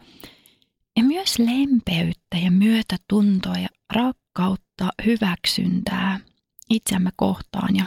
ja 0.98 1.04
myös 1.04 1.40
lempeyttä 1.40 2.38
ja 2.44 2.52
myötätuntoa 2.52 3.56
ja 3.56 3.68
rakkautta, 3.94 4.90
hyväksyntää– 5.06 6.20
itseämme 6.70 7.10
kohtaan 7.16 7.76
ja 7.76 7.86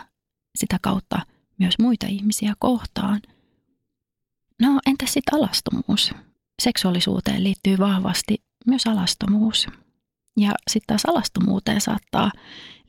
sitä 0.58 0.78
kautta 0.82 1.26
myös 1.58 1.74
muita 1.78 2.06
ihmisiä 2.06 2.54
kohtaan. 2.58 3.22
No 4.62 4.80
entä 4.86 5.06
sitten 5.06 5.34
alastomuus? 5.34 6.14
Seksuaalisuuteen 6.62 7.44
liittyy 7.44 7.78
vahvasti 7.78 8.42
myös 8.66 8.86
alastomuus. 8.86 9.66
Ja 10.36 10.52
sitten 10.70 10.86
taas 10.86 11.06
alastomuuteen 11.06 11.80
saattaa 11.80 12.32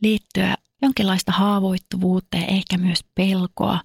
liittyä 0.02 0.56
jonkinlaista 0.82 1.32
haavoittuvuutta 1.32 2.38
ja 2.38 2.46
ehkä 2.46 2.78
myös 2.78 3.00
pelkoa. 3.16 3.82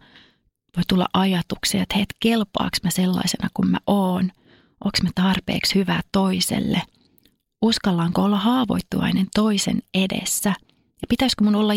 Voi 0.77 0.83
tulla 0.89 1.07
ajatuksia, 1.13 1.83
että 1.83 1.95
hei, 1.97 2.05
kelpaaks 2.21 2.79
mä 2.83 2.91
sellaisena 2.91 3.49
kuin 3.55 3.71
mä 3.71 3.79
oon? 3.87 4.25
Onko 4.85 4.99
mä 5.03 5.11
tarpeeksi 5.15 5.75
hyvä 5.75 6.01
toiselle? 6.13 6.83
Uskallaanko 7.63 8.23
olla 8.23 8.39
haavoittuvainen 8.39 9.27
toisen 9.35 9.83
edessä– 9.95 10.55
ja 11.05 11.09
pitäisikö 11.09 11.45
mun 11.45 11.55
olla 11.55 11.75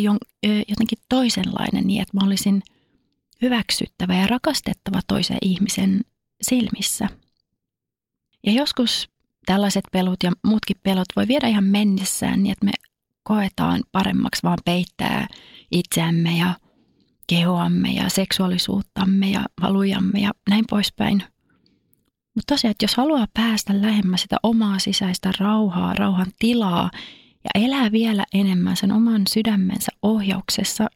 jotenkin 0.68 0.98
toisenlainen 1.10 1.88
niin, 1.88 2.02
että 2.02 2.18
mä 2.18 2.26
olisin 2.28 2.64
hyväksyttävä 3.42 4.16
ja 4.16 4.28
rakastettava 4.28 5.00
toisen 5.08 5.38
ihmisen 5.42 6.02
silmissä. 6.42 7.10
Ja 8.46 8.52
joskus 8.52 9.10
tällaiset 9.46 9.84
pelut 9.92 10.24
ja 10.24 10.32
muutkin 10.48 10.78
pelot 10.84 11.06
voi 11.16 11.28
viedä 11.28 11.48
ihan 11.48 11.64
mennessään 11.64 12.44
niin, 12.44 12.52
että 12.52 12.66
me 12.66 12.72
koetaan 13.24 13.84
paremmaksi 13.92 14.44
vaan 14.44 14.58
peittää 14.66 15.28
itseämme 15.72 16.38
ja 16.38 16.54
kehoamme 17.28 17.92
ja 17.92 18.10
seksuaalisuuttamme 18.10 19.30
ja 19.30 19.46
valujamme 19.62 20.20
ja 20.20 20.32
näin 20.50 20.66
poispäin. 20.70 21.24
Mutta 22.36 22.54
tosiaan, 22.54 22.72
että 22.72 22.84
jos 22.84 22.96
haluaa 22.96 23.28
päästä 23.34 23.82
lähemmäs 23.82 24.22
sitä 24.22 24.38
omaa 24.44 24.80
sisäistä 24.80 25.32
rauhaa, 25.40 25.94
rauhan 25.94 26.32
tilaa 26.40 26.92
ja 27.56 27.62
elää 27.64 27.92
vielä 27.92 28.26
enemmän 28.34 28.78
sen 28.78 28.92
oman 28.92 29.22
sydämensä 29.30 29.92
ohjauksessa, 30.02 30.88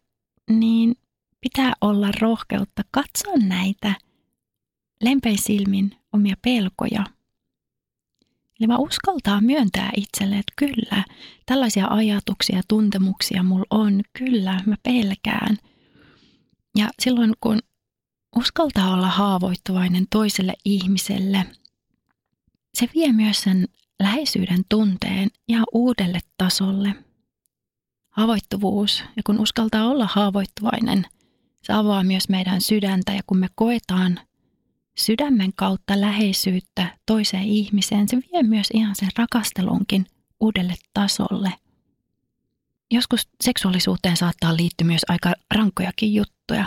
niin 0.50 0.96
pitää 1.42 1.74
olla 1.82 2.12
rohkeutta 2.22 2.82
katsoa 2.92 3.38
näitä 3.48 3.94
lempein 5.04 5.42
silmin 5.42 5.96
omia 6.14 6.36
pelkoja. 6.42 7.06
Eli 8.60 8.68
mä 8.68 8.78
uskaltaa 8.78 9.42
myöntää 9.42 9.90
itselle, 9.98 10.36
että 10.36 10.54
kyllä, 10.56 11.04
tällaisia 11.46 11.88
ajatuksia 11.88 12.56
ja 12.56 12.64
tuntemuksia 12.68 13.44
mulla 13.44 13.66
on, 13.70 14.02
kyllä, 14.14 14.62
mä 14.66 14.76
pelkään. 14.84 15.58
Ja 16.78 16.90
silloin 17.00 17.34
kun 17.42 17.60
uskaltaa 18.36 18.94
olla 18.94 19.08
haavoittuvainen 19.08 20.06
toiselle 20.10 20.54
ihmiselle, 20.66 21.46
se 22.74 22.90
vie 22.96 23.14
myös 23.14 23.42
sen 23.42 23.68
läheisyyden 24.02 24.64
tunteen 24.70 25.30
ihan 25.48 25.66
uudelle 25.74 26.20
tasolle. 26.38 26.96
Haavoittuvuus, 28.10 29.04
ja 29.16 29.24
kun 29.26 29.40
uskaltaa 29.40 29.88
olla 29.88 30.10
haavoittuvainen, 30.12 31.06
se 31.62 31.74
avaa 31.74 32.04
myös 32.04 32.30
meidän 32.30 32.62
sydäntä, 32.62 33.14
ja 33.14 33.22
kun 33.28 33.38
me 33.38 33.48
koetaan 33.56 34.20
sydämen 34.98 35.52
kautta 35.56 36.02
läheisyyttä 36.02 36.98
toiseen 37.06 37.44
ihmiseen, 37.44 38.08
se 38.08 38.18
vie 38.18 38.44
myös 38.44 38.68
ihan 38.74 38.96
sen 38.96 39.10
rakastelunkin 39.18 40.06
uudelle 40.40 40.76
tasolle. 40.94 41.54
Joskus 42.92 43.30
seksuaalisuuteen 43.44 44.18
saattaa 44.18 44.58
liittyä 44.58 44.88
myös 44.88 45.02
aika 45.10 45.34
rankkojakin 45.56 46.14
juttuja. 46.14 46.66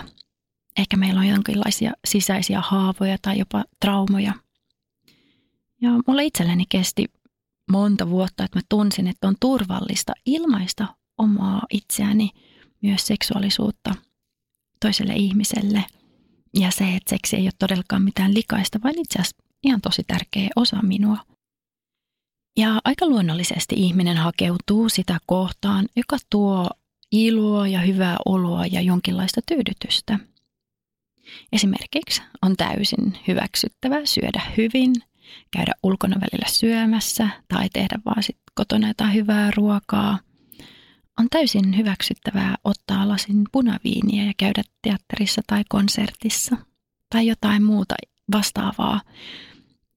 Ehkä 0.77 0.97
meillä 0.97 1.21
on 1.21 1.29
jonkinlaisia 1.29 1.93
sisäisiä 2.05 2.61
haavoja 2.61 3.17
tai 3.23 3.39
jopa 3.39 3.65
traumoja. 3.81 4.33
Ja 5.81 5.91
mulle 6.07 6.25
itselleni 6.25 6.65
kesti 6.69 7.07
monta 7.71 8.11
vuotta, 8.11 8.45
että 8.45 8.59
mä 8.59 8.63
tunsin, 8.69 9.07
että 9.09 9.29
on 9.29 9.35
turvallista 9.41 10.13
ilmaista 10.27 10.87
omaa 11.19 11.63
itseäni, 11.71 12.31
myös 12.83 13.07
seksuaalisuutta 13.07 13.95
toiselle 14.81 15.15
ihmiselle. 15.15 15.85
Ja 16.55 16.71
se, 16.71 16.85
että 16.85 17.11
seksi 17.11 17.37
ei 17.37 17.43
ole 17.43 17.53
todellakaan 17.59 18.03
mitään 18.03 18.35
likaista, 18.35 18.79
vaan 18.85 18.99
itse 18.99 19.19
asiassa 19.19 19.37
ihan 19.63 19.81
tosi 19.81 20.03
tärkeä 20.07 20.49
osa 20.57 20.83
minua. 20.83 21.19
Ja 22.57 22.81
aika 22.85 23.07
luonnollisesti 23.07 23.75
ihminen 23.79 24.17
hakeutuu 24.17 24.89
sitä 24.89 25.19
kohtaan, 25.27 25.89
joka 25.97 26.17
tuo 26.31 26.71
iloa 27.13 27.69
ja 27.69 27.81
hyvää 27.81 28.17
oloa 28.27 28.67
ja 28.67 28.81
jonkinlaista 28.81 29.41
tyydytystä. 29.49 30.19
Esimerkiksi 31.53 32.23
on 32.43 32.57
täysin 32.57 33.19
hyväksyttävää 33.29 34.07
syödä 34.07 34.43
hyvin, 34.57 34.95
käydä 35.51 35.73
ulkona 35.83 36.17
välillä 36.17 36.49
syömässä 36.49 37.29
tai 37.49 37.69
tehdä 37.69 37.99
vaan 38.05 38.23
sit 38.23 38.39
kotona 38.55 38.89
jotain 38.89 39.15
hyvää 39.15 39.51
ruokaa. 39.57 40.19
On 41.21 41.27
täysin 41.31 41.77
hyväksyttävää 41.77 42.55
ottaa 42.65 43.09
lasin 43.09 43.45
punaviiniä 43.53 44.25
ja 44.25 44.33
käydä 44.37 44.63
teatterissa 44.83 45.43
tai 45.47 45.65
konsertissa 45.69 46.57
tai 47.11 47.27
jotain 47.27 47.63
muuta 47.63 47.95
vastaavaa. 48.33 49.01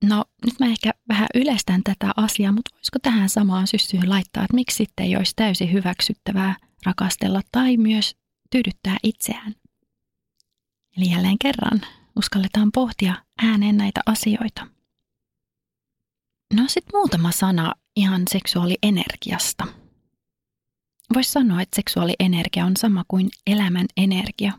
No 0.04 0.26
nyt 0.46 0.60
mä 0.60 0.66
ehkä 0.66 0.92
vähän 1.10 1.28
yleistän 1.36 1.82
tätä 1.84 2.12
asiaa, 2.18 2.52
mutta 2.52 2.76
voisiko 2.76 3.00
tähän 3.02 3.30
samaan 3.30 3.68
syssyyn 3.68 4.10
laittaa, 4.10 4.44
että 4.44 4.56
miksi 4.56 4.76
sitten 4.76 5.06
ei 5.06 5.16
olisi 5.16 5.34
täysin 5.36 5.74
hyväksyttävää 5.74 6.56
rakastella 6.86 7.42
tai 7.52 7.78
myös 7.78 8.16
tyydyttää 8.52 8.98
itseään. 9.04 9.56
Eli 10.98 11.12
jälleen 11.12 11.38
kerran 11.40 11.82
uskalletaan 12.16 12.72
pohtia 12.72 13.14
ääneen 13.44 13.78
näitä 13.78 14.02
asioita. 14.06 14.68
No 16.54 16.64
sitten 16.68 17.00
muutama 17.00 17.32
sana 17.32 17.74
ihan 17.96 18.22
seksuaalienergiasta. 18.30 19.68
Voisi 21.14 21.32
sanoa, 21.32 21.62
että 21.62 21.76
seksuaalienergia 21.76 22.66
on 22.66 22.78
sama 22.78 23.04
kuin 23.08 23.30
elämän 23.48 23.86
energia. 23.98 24.54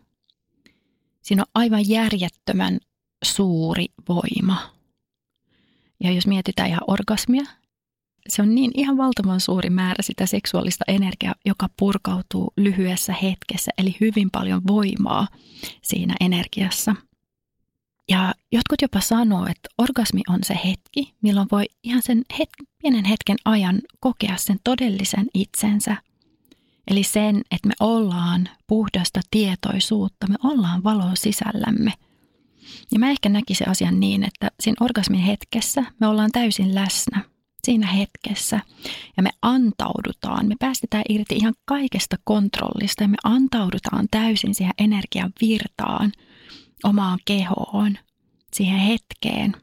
Siinä 1.22 1.42
on 1.42 1.50
aivan 1.54 1.88
järjettömän 1.88 2.80
suuri 3.24 3.86
voima. 4.08 4.70
Ja 6.00 6.12
jos 6.12 6.26
mietitään 6.26 6.68
ihan 6.68 6.84
orgasmia, 6.86 7.44
se 8.28 8.42
on 8.42 8.54
niin 8.54 8.70
ihan 8.74 8.96
valtavan 8.96 9.40
suuri 9.40 9.70
määrä 9.70 10.02
sitä 10.02 10.26
seksuaalista 10.26 10.84
energiaa, 10.88 11.34
joka 11.44 11.68
purkautuu 11.78 12.52
lyhyessä 12.56 13.12
hetkessä, 13.22 13.70
eli 13.78 13.96
hyvin 14.00 14.30
paljon 14.30 14.62
voimaa 14.66 15.28
siinä 15.82 16.14
energiassa. 16.20 16.96
Ja 18.08 18.34
jotkut 18.52 18.82
jopa 18.82 19.00
sanoo, 19.00 19.46
että 19.46 19.68
orgasmi 19.78 20.20
on 20.28 20.38
se 20.42 20.58
hetki, 20.64 21.14
milloin 21.22 21.48
voi 21.52 21.64
ihan 21.84 22.02
sen 22.02 22.22
het- 22.34 22.66
pienen 22.82 23.04
hetken 23.04 23.36
ajan 23.44 23.80
kokea 24.00 24.36
sen 24.36 24.58
todellisen 24.64 25.26
itsensä. 25.34 25.96
Eli 26.90 27.02
sen, 27.02 27.42
että 27.50 27.68
me 27.68 27.74
ollaan 27.80 28.48
puhdasta 28.66 29.20
tietoisuutta, 29.30 30.26
me 30.26 30.36
ollaan 30.44 30.84
valoa 30.84 31.14
sisällämme. 31.14 31.92
Ja 32.92 32.98
mä 32.98 33.10
ehkä 33.10 33.28
näkisin 33.28 33.68
asian 33.68 34.00
niin, 34.00 34.24
että 34.24 34.50
siinä 34.60 34.76
orgasmin 34.80 35.20
hetkessä 35.20 35.84
me 36.00 36.06
ollaan 36.06 36.30
täysin 36.32 36.74
läsnä– 36.74 37.24
siinä 37.64 37.86
hetkessä 37.86 38.60
ja 39.16 39.22
me 39.22 39.30
antaudutaan, 39.42 40.46
me 40.46 40.54
päästetään 40.58 41.04
irti 41.08 41.36
ihan 41.36 41.54
kaikesta 41.64 42.16
kontrollista 42.24 43.04
ja 43.04 43.08
me 43.08 43.16
antaudutaan 43.24 44.06
täysin 44.10 44.54
siihen 44.54 44.74
energian 44.78 45.32
virtaan, 45.40 46.12
omaan 46.84 47.18
kehoon, 47.24 47.98
siihen 48.52 48.80
hetkeen. 48.80 49.56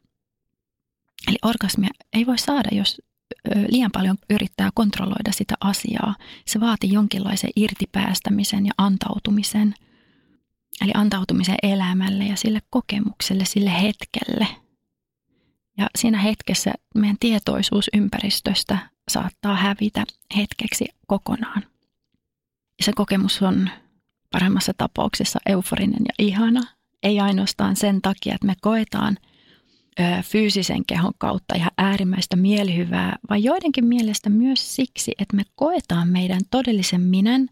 Eli 1.27 1.37
orgasmia 1.41 1.89
ei 2.13 2.25
voi 2.25 2.37
saada, 2.37 2.69
jos 2.71 3.01
liian 3.67 3.91
paljon 3.91 4.17
yrittää 4.29 4.69
kontrolloida 4.73 5.31
sitä 5.31 5.55
asiaa. 5.59 6.15
Se 6.45 6.59
vaatii 6.59 6.93
jonkinlaisen 6.93 7.49
irtipäästämisen 7.55 8.65
ja 8.65 8.71
antautumisen. 8.77 9.73
Eli 10.81 10.91
antautumisen 10.93 11.57
elämälle 11.63 12.23
ja 12.23 12.35
sille 12.35 12.61
kokemukselle, 12.69 13.45
sille 13.45 13.81
hetkelle– 13.81 14.47
ja 15.77 15.89
siinä 15.95 16.19
hetkessä 16.19 16.73
meidän 16.95 17.17
tietoisuus 17.19 17.89
ympäristöstä 17.93 18.77
saattaa 19.09 19.55
hävitä 19.55 20.05
hetkeksi 20.35 20.85
kokonaan. 21.07 21.63
Se 22.83 22.91
kokemus 22.95 23.41
on 23.41 23.69
paremmassa 24.31 24.73
tapauksessa 24.77 25.39
euforinen 25.45 26.01
ja 26.07 26.13
ihana. 26.25 26.61
Ei 27.05 27.19
ainoastaan 27.19 27.75
sen 27.75 28.01
takia, 28.01 28.35
että 28.35 28.47
me 28.47 28.53
koetaan 28.61 29.17
ö, 29.99 30.03
fyysisen 30.23 30.85
kehon 30.85 31.13
kautta 31.17 31.55
ihan 31.55 31.71
äärimmäistä 31.77 32.35
mielihyvää, 32.35 33.15
vaan 33.29 33.43
joidenkin 33.43 33.85
mielestä 33.85 34.29
myös 34.29 34.75
siksi, 34.75 35.11
että 35.17 35.35
me 35.35 35.43
koetaan 35.55 36.09
meidän 36.09 36.41
todellisen 36.51 37.01
minen 37.01 37.49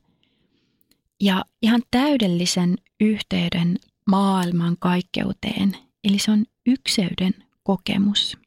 ja 1.21 1.45
ihan 1.61 1.81
täydellisen 1.91 2.75
yhteyden 3.01 3.79
maailman 4.07 4.75
kaikkeuteen. 4.79 5.77
Eli 6.03 6.19
se 6.19 6.31
on 6.31 6.45
ykseyden 6.65 7.33
kokemus. 7.63 8.37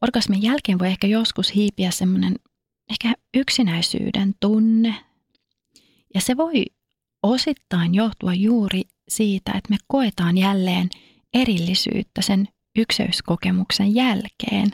Orgasmin 0.00 0.42
jälkeen 0.42 0.78
voi 0.78 0.88
ehkä 0.88 1.06
joskus 1.06 1.54
hiipiä 1.54 1.90
semmoinen 1.90 2.34
ehkä 2.90 3.14
yksinäisyyden 3.34 4.34
tunne. 4.40 4.94
Ja 6.14 6.20
se 6.20 6.36
voi 6.36 6.64
osittain 7.22 7.94
johtua 7.94 8.34
juuri 8.34 8.82
siitä, 9.08 9.52
että 9.52 9.70
me 9.70 9.76
koetaan 9.86 10.38
jälleen 10.38 10.90
erillisyyttä 11.34 12.22
sen 12.22 12.48
ykseyskokemuksen 12.78 13.94
jälkeen. 13.94 14.70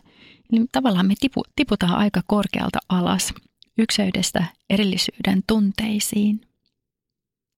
Eli 0.53 0.67
tavallaan 0.73 1.07
me 1.07 1.15
tipu, 1.21 1.43
tiputaan 1.57 1.95
aika 1.95 2.21
korkealta 2.27 2.79
alas 2.89 3.35
ykseydestä 3.79 4.45
erillisyyden 4.71 5.43
tunteisiin. 5.47 6.41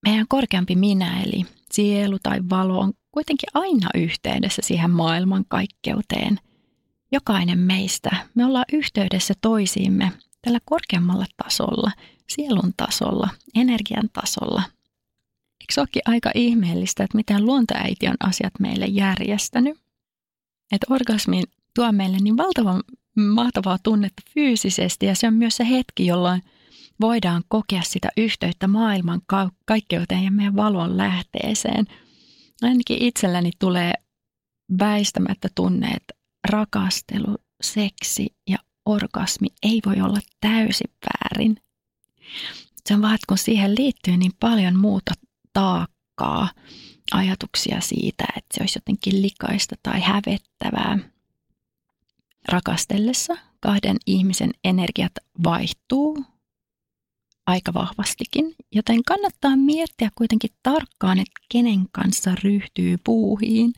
Meidän 0.06 0.26
korkeampi 0.28 0.76
minä, 0.76 1.22
eli 1.22 1.46
sielu 1.72 2.18
tai 2.22 2.40
valo 2.50 2.78
on 2.78 2.92
kuitenkin 3.12 3.48
aina 3.54 3.88
yhteydessä 3.94 4.62
siihen 4.64 4.90
maailman 4.90 5.44
kaikkeuteen. 5.48 6.38
Jokainen 7.12 7.58
meistä, 7.58 8.10
me 8.34 8.44
ollaan 8.44 8.64
yhteydessä 8.72 9.34
toisiimme 9.40 10.12
tällä 10.42 10.58
korkeammalla 10.64 11.26
tasolla, 11.44 11.90
sielun 12.28 12.72
tasolla, 12.76 13.28
energian 13.54 14.08
tasolla. 14.12 14.62
Eikö 15.62 15.72
se 15.72 15.80
olekin 15.80 16.02
aika 16.04 16.30
ihmeellistä, 16.34 17.04
että 17.04 17.16
miten 17.16 17.46
luontoäiti 17.46 18.08
on 18.08 18.16
asiat 18.20 18.52
meille 18.58 18.86
järjestänyt? 18.86 19.78
Että 20.72 20.86
orgasmi 20.90 21.42
tuo 21.74 21.92
meille 21.92 22.16
niin 22.18 22.36
valtavan 22.36 22.82
mahtavaa 23.16 23.78
tunnetta 23.82 24.22
fyysisesti 24.34 25.06
ja 25.06 25.14
se 25.14 25.26
on 25.26 25.34
myös 25.34 25.56
se 25.56 25.68
hetki, 25.68 26.06
jolloin 26.06 26.42
voidaan 27.00 27.42
kokea 27.48 27.82
sitä 27.82 28.08
yhteyttä 28.16 28.68
maailman 28.68 29.22
kaikkeuteen 29.66 30.24
ja 30.24 30.30
meidän 30.30 30.56
valon 30.56 30.96
lähteeseen– 30.96 31.86
ainakin 32.62 33.02
itselläni 33.02 33.50
tulee 33.58 33.92
väistämättä 34.78 35.48
tunne, 35.54 35.86
että 35.86 36.14
rakastelu, 36.48 37.36
seksi 37.62 38.36
ja 38.48 38.58
orgasmi 38.84 39.48
ei 39.62 39.80
voi 39.86 40.00
olla 40.00 40.18
täysin 40.40 40.90
väärin. 41.06 41.56
Se 42.86 42.94
on 42.94 43.02
vaan, 43.02 43.18
kun 43.28 43.38
siihen 43.38 43.74
liittyy 43.78 44.16
niin 44.16 44.32
paljon 44.40 44.76
muuta 44.76 45.12
taakkaa, 45.52 46.48
ajatuksia 47.12 47.80
siitä, 47.80 48.24
että 48.36 48.54
se 48.54 48.62
olisi 48.62 48.76
jotenkin 48.78 49.22
likaista 49.22 49.76
tai 49.82 50.00
hävettävää. 50.00 50.98
Rakastellessa 52.48 53.36
kahden 53.60 53.96
ihmisen 54.06 54.50
energiat 54.64 55.12
vaihtuu 55.44 56.24
aika 57.46 57.74
vahvastikin, 57.74 58.54
joten 58.72 59.02
kannattaa 59.06 59.56
miettiä 59.56 60.10
kuitenkin 60.14 60.50
tarkkaan, 60.62 61.18
että 61.18 61.40
kenen 61.48 61.86
kanssa 61.92 62.34
ryhtyy 62.44 62.96
puuhiin. 63.04 63.72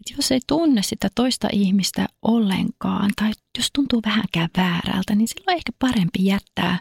Et 0.00 0.16
jos 0.16 0.32
ei 0.32 0.40
tunne 0.46 0.82
sitä 0.82 1.08
toista 1.14 1.48
ihmistä 1.52 2.06
ollenkaan 2.22 3.10
tai 3.16 3.32
jos 3.58 3.70
tuntuu 3.72 4.00
vähänkään 4.06 4.48
väärältä, 4.56 5.14
niin 5.14 5.28
silloin 5.28 5.56
ehkä 5.56 5.72
parempi 5.78 6.24
jättää, 6.24 6.78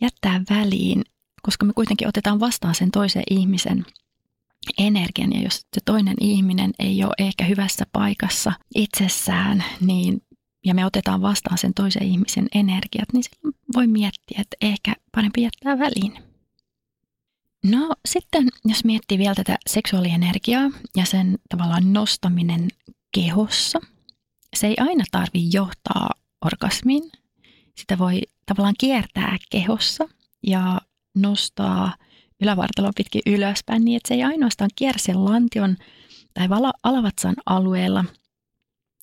jättää 0.00 0.40
väliin, 0.50 1.04
koska 1.42 1.66
me 1.66 1.72
kuitenkin 1.72 2.08
otetaan 2.08 2.40
vastaan 2.40 2.74
sen 2.74 2.90
toisen 2.90 3.22
ihmisen 3.30 3.86
energian 4.78 5.32
ja 5.32 5.42
jos 5.42 5.54
se 5.54 5.80
toinen 5.84 6.16
ihminen 6.20 6.70
ei 6.78 7.04
ole 7.04 7.14
ehkä 7.18 7.44
hyvässä 7.44 7.84
paikassa 7.92 8.52
itsessään, 8.74 9.64
niin 9.80 10.22
ja 10.64 10.74
me 10.74 10.86
otetaan 10.86 11.22
vastaan 11.22 11.58
sen 11.58 11.74
toisen 11.74 12.02
ihmisen 12.02 12.46
energiat, 12.54 13.12
niin 13.12 13.22
silloin 13.22 13.56
voi 13.74 13.86
miettiä, 13.86 14.38
että 14.40 14.56
ehkä 14.60 14.94
parempi 15.12 15.42
jättää 15.42 15.78
väliin. 15.78 16.18
No 17.64 17.94
sitten, 18.08 18.48
jos 18.64 18.84
miettii 18.84 19.18
vielä 19.18 19.34
tätä 19.34 19.58
seksuaalienergiaa 19.66 20.70
ja 20.96 21.04
sen 21.04 21.38
tavallaan 21.48 21.92
nostaminen 21.92 22.68
kehossa, 23.14 23.80
se 24.56 24.66
ei 24.66 24.76
aina 24.80 25.04
tarvi 25.10 25.48
johtaa 25.52 26.10
orgasmiin. 26.44 27.10
Sitä 27.74 27.98
voi 27.98 28.22
tavallaan 28.46 28.74
kiertää 28.78 29.36
kehossa 29.50 30.08
ja 30.46 30.80
nostaa 31.16 31.94
ylävartalon 32.42 32.92
pitkin 32.96 33.22
ylöspäin 33.26 33.84
niin, 33.84 33.96
että 33.96 34.08
se 34.08 34.14
ei 34.14 34.22
ainoastaan 34.22 34.70
kierrä 34.76 34.98
sen 34.98 35.24
lantion 35.24 35.76
tai 36.34 36.48
alavatsan 36.82 37.34
alueella, 37.46 38.04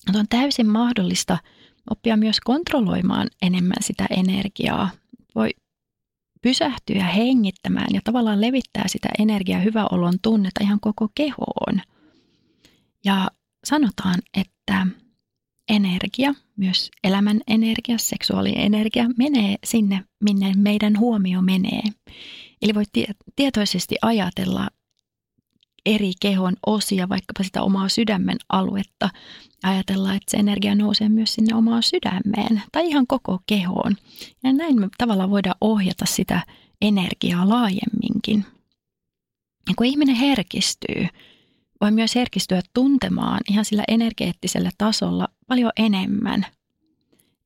mutta 0.06 0.20
on 0.20 0.28
täysin 0.28 0.66
mahdollista 0.66 1.38
oppia 1.90 2.16
myös 2.16 2.40
kontrolloimaan 2.40 3.28
enemmän 3.42 3.82
sitä 3.82 4.06
energiaa. 4.10 4.90
Voi 5.34 5.50
pysähtyä 6.42 7.04
hengittämään 7.04 7.94
ja 7.94 8.00
tavallaan 8.04 8.40
levittää 8.40 8.84
sitä 8.86 9.08
energiaa 9.18 9.60
hyväolon 9.60 10.14
tunnetta 10.22 10.64
ihan 10.64 10.80
koko 10.80 11.08
kehoon. 11.14 11.80
Ja 13.04 13.30
sanotaan, 13.64 14.14
että 14.36 14.86
energia, 15.68 16.34
myös 16.56 16.90
elämän 17.04 17.40
energia, 17.46 17.98
seksuaalinen 17.98 18.60
energia, 18.60 19.10
menee 19.18 19.56
sinne, 19.64 20.04
minne 20.24 20.52
meidän 20.56 20.98
huomio 20.98 21.42
menee. 21.42 21.82
Eli 22.62 22.74
voit 22.74 22.88
tietoisesti 23.36 23.96
ajatella 24.02 24.68
eri 25.86 26.12
kehon 26.20 26.56
osia, 26.66 27.08
vaikkapa 27.08 27.42
sitä 27.42 27.62
omaa 27.62 27.88
sydämen 27.88 28.36
aluetta, 28.48 29.10
ajatella, 29.62 30.14
että 30.14 30.30
se 30.30 30.36
energia 30.36 30.74
nousee 30.74 31.08
myös 31.08 31.34
sinne 31.34 31.54
omaan 31.54 31.82
sydämeen 31.82 32.62
tai 32.72 32.88
ihan 32.88 33.06
koko 33.06 33.40
kehoon. 33.46 33.96
Ja 34.42 34.52
näin 34.52 34.80
me 34.80 34.88
tavallaan 34.98 35.30
voidaan 35.30 35.56
ohjata 35.60 36.06
sitä 36.06 36.42
energiaa 36.82 37.48
laajemminkin. 37.48 38.44
Ja 39.68 39.74
kun 39.76 39.86
ihminen 39.86 40.16
herkistyy, 40.16 41.06
voi 41.80 41.90
myös 41.90 42.14
herkistyä 42.14 42.60
tuntemaan 42.74 43.40
ihan 43.50 43.64
sillä 43.64 43.84
energeettisellä 43.88 44.70
tasolla 44.78 45.28
paljon 45.46 45.72
enemmän. 45.76 46.46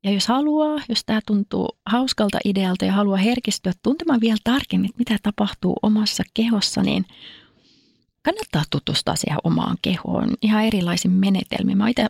Ja 0.04 0.10
jos 0.10 0.28
haluaa, 0.28 0.80
jos 0.88 1.04
tämä 1.04 1.20
tuntuu 1.26 1.68
hauskalta 1.86 2.38
idealta 2.44 2.84
ja 2.84 2.92
haluaa 2.92 3.16
herkistyä 3.16 3.72
tuntemaan 3.82 4.20
vielä 4.20 4.36
tarkemmin, 4.44 4.90
mitä 4.98 5.18
tapahtuu 5.22 5.76
omassa 5.82 6.22
kehossa, 6.34 6.82
niin 6.82 7.04
kannattaa 8.22 8.62
tutustua 8.70 9.16
siihen 9.16 9.38
omaan 9.44 9.76
kehoon 9.82 10.28
ihan 10.42 10.64
erilaisin 10.64 11.10
menetelmin. 11.10 11.78
Mä 11.78 11.88
itse 11.88 12.06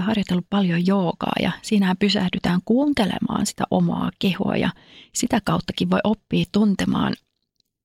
harjoitellut 0.00 0.46
paljon 0.50 0.86
joogaa 0.86 1.32
ja 1.42 1.52
siinä 1.62 1.96
pysähdytään 1.98 2.60
kuuntelemaan 2.64 3.46
sitä 3.46 3.64
omaa 3.70 4.10
kehoa 4.18 4.56
ja 4.56 4.70
sitä 5.12 5.40
kauttakin 5.44 5.90
voi 5.90 6.00
oppia 6.04 6.44
tuntemaan 6.52 7.14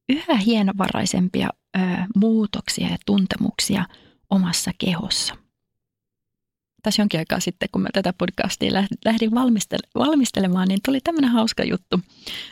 yhä 0.09 0.37
hienovaraisempia 0.37 1.49
ö, 1.77 1.79
muutoksia 2.15 2.87
ja 2.87 2.97
tuntemuksia 3.05 3.85
omassa 4.29 4.71
kehossa. 4.77 5.35
Tässä 6.83 7.01
jonkin 7.01 7.19
aikaa 7.19 7.39
sitten, 7.39 7.69
kun 7.71 7.81
mä 7.81 7.89
tätä 7.93 8.13
podcastia 8.13 8.73
lähdin 9.05 9.31
valmistelemaan, 9.95 10.67
niin 10.67 10.79
tuli 10.85 11.01
tämmöinen 11.01 11.31
hauska 11.31 11.63
juttu 11.63 11.99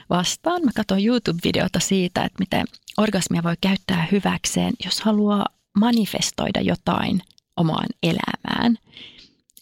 vastaan. 0.09 0.61
Mä 0.65 0.71
katsoin 0.75 1.05
YouTube-videota 1.05 1.79
siitä, 1.79 2.23
että 2.23 2.39
miten 2.39 2.65
orgasmia 2.97 3.43
voi 3.43 3.55
käyttää 3.61 4.07
hyväkseen, 4.11 4.73
jos 4.85 5.01
haluaa 5.01 5.45
manifestoida 5.79 6.61
jotain 6.61 7.21
omaan 7.57 7.87
elämään. 8.03 8.77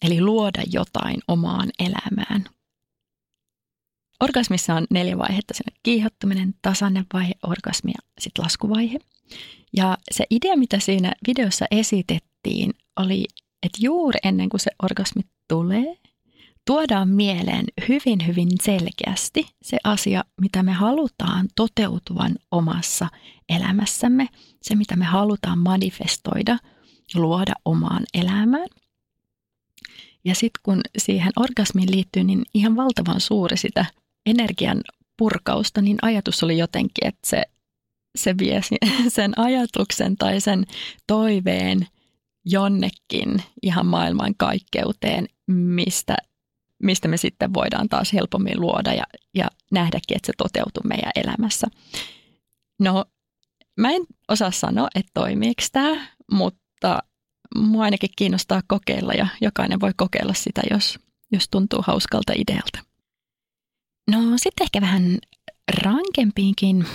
Eli 0.02 0.20
luoda 0.20 0.62
jotain 0.72 1.16
omaan 1.28 1.68
elämään. 1.78 2.44
Orgasmissa 4.20 4.74
on 4.74 4.86
neljä 4.90 5.18
vaihetta. 5.18 5.54
Se 5.54 5.64
on 5.70 5.76
kiihottuminen, 5.82 6.54
tasainen 6.62 7.06
vaihe, 7.12 7.32
orgasmi 7.42 7.90
ja 7.90 8.10
sitten 8.20 8.44
laskuvaihe. 8.44 8.98
Ja 9.76 9.98
se 10.10 10.24
idea, 10.30 10.56
mitä 10.56 10.78
siinä 10.78 11.12
videossa 11.26 11.64
esitettiin, 11.70 12.74
oli, 12.96 13.24
että 13.62 13.78
juuri 13.80 14.18
ennen 14.24 14.48
kuin 14.48 14.60
se 14.60 14.70
orgasmi 14.82 15.22
tulee, 15.48 15.96
tuodaan 16.66 17.08
mieleen 17.08 17.64
hyvin, 17.88 18.26
hyvin 18.26 18.48
selkeästi 18.62 19.46
se 19.62 19.76
asia, 19.84 20.24
mitä 20.40 20.62
me 20.62 20.72
halutaan 20.72 21.48
toteutuvan 21.56 22.36
omassa 22.50 23.08
elämässämme, 23.48 24.28
se 24.62 24.74
mitä 24.74 24.96
me 24.96 25.04
halutaan 25.04 25.58
manifestoida, 25.58 26.58
luoda 27.14 27.54
omaan 27.64 28.02
elämään. 28.14 28.68
Ja 30.24 30.34
sitten 30.34 30.60
kun 30.62 30.80
siihen 30.98 31.32
orgasmiin 31.36 31.90
liittyy 31.90 32.24
niin 32.24 32.42
ihan 32.54 32.76
valtavan 32.76 33.20
suuri 33.20 33.56
sitä 33.56 33.84
energian 34.26 34.80
purkausta, 35.16 35.82
niin 35.82 35.96
ajatus 36.02 36.42
oli 36.42 36.58
jotenkin, 36.58 37.06
että 37.06 37.28
se, 37.28 37.42
se 38.18 38.34
vie 38.38 38.60
sen 39.08 39.38
ajatuksen 39.38 40.16
tai 40.16 40.40
sen 40.40 40.64
toiveen 41.06 41.86
jonnekin 42.44 43.42
ihan 43.62 43.86
maailman 43.86 44.34
kaikkeuteen, 44.36 45.26
mistä, 45.46 46.16
mistä 46.82 47.08
me 47.08 47.16
sitten 47.16 47.54
voidaan 47.54 47.88
taas 47.88 48.12
helpommin 48.12 48.60
luoda 48.60 48.92
ja, 48.92 49.04
ja 49.34 49.48
nähdäkin, 49.72 50.16
että 50.16 50.26
se 50.26 50.32
toteutuu 50.38 50.82
meidän 50.84 51.12
elämässä. 51.14 51.66
No, 52.80 53.04
mä 53.76 53.90
en 53.90 54.02
osaa 54.28 54.50
sanoa, 54.50 54.88
että 54.94 55.10
toimiiko 55.14 55.62
tämä, 55.72 56.06
mutta 56.32 57.02
mua 57.56 57.84
ainakin 57.84 58.10
kiinnostaa 58.16 58.62
kokeilla 58.66 59.12
ja 59.12 59.26
jokainen 59.40 59.80
voi 59.80 59.92
kokeilla 59.96 60.34
sitä, 60.34 60.62
jos, 60.70 60.98
jos 61.32 61.48
tuntuu 61.48 61.82
hauskalta 61.86 62.32
idealta. 62.36 62.85
No 64.10 64.18
sitten 64.36 64.64
ehkä 64.64 64.80
vähän 64.80 65.18
rankempiinkin 65.82 66.86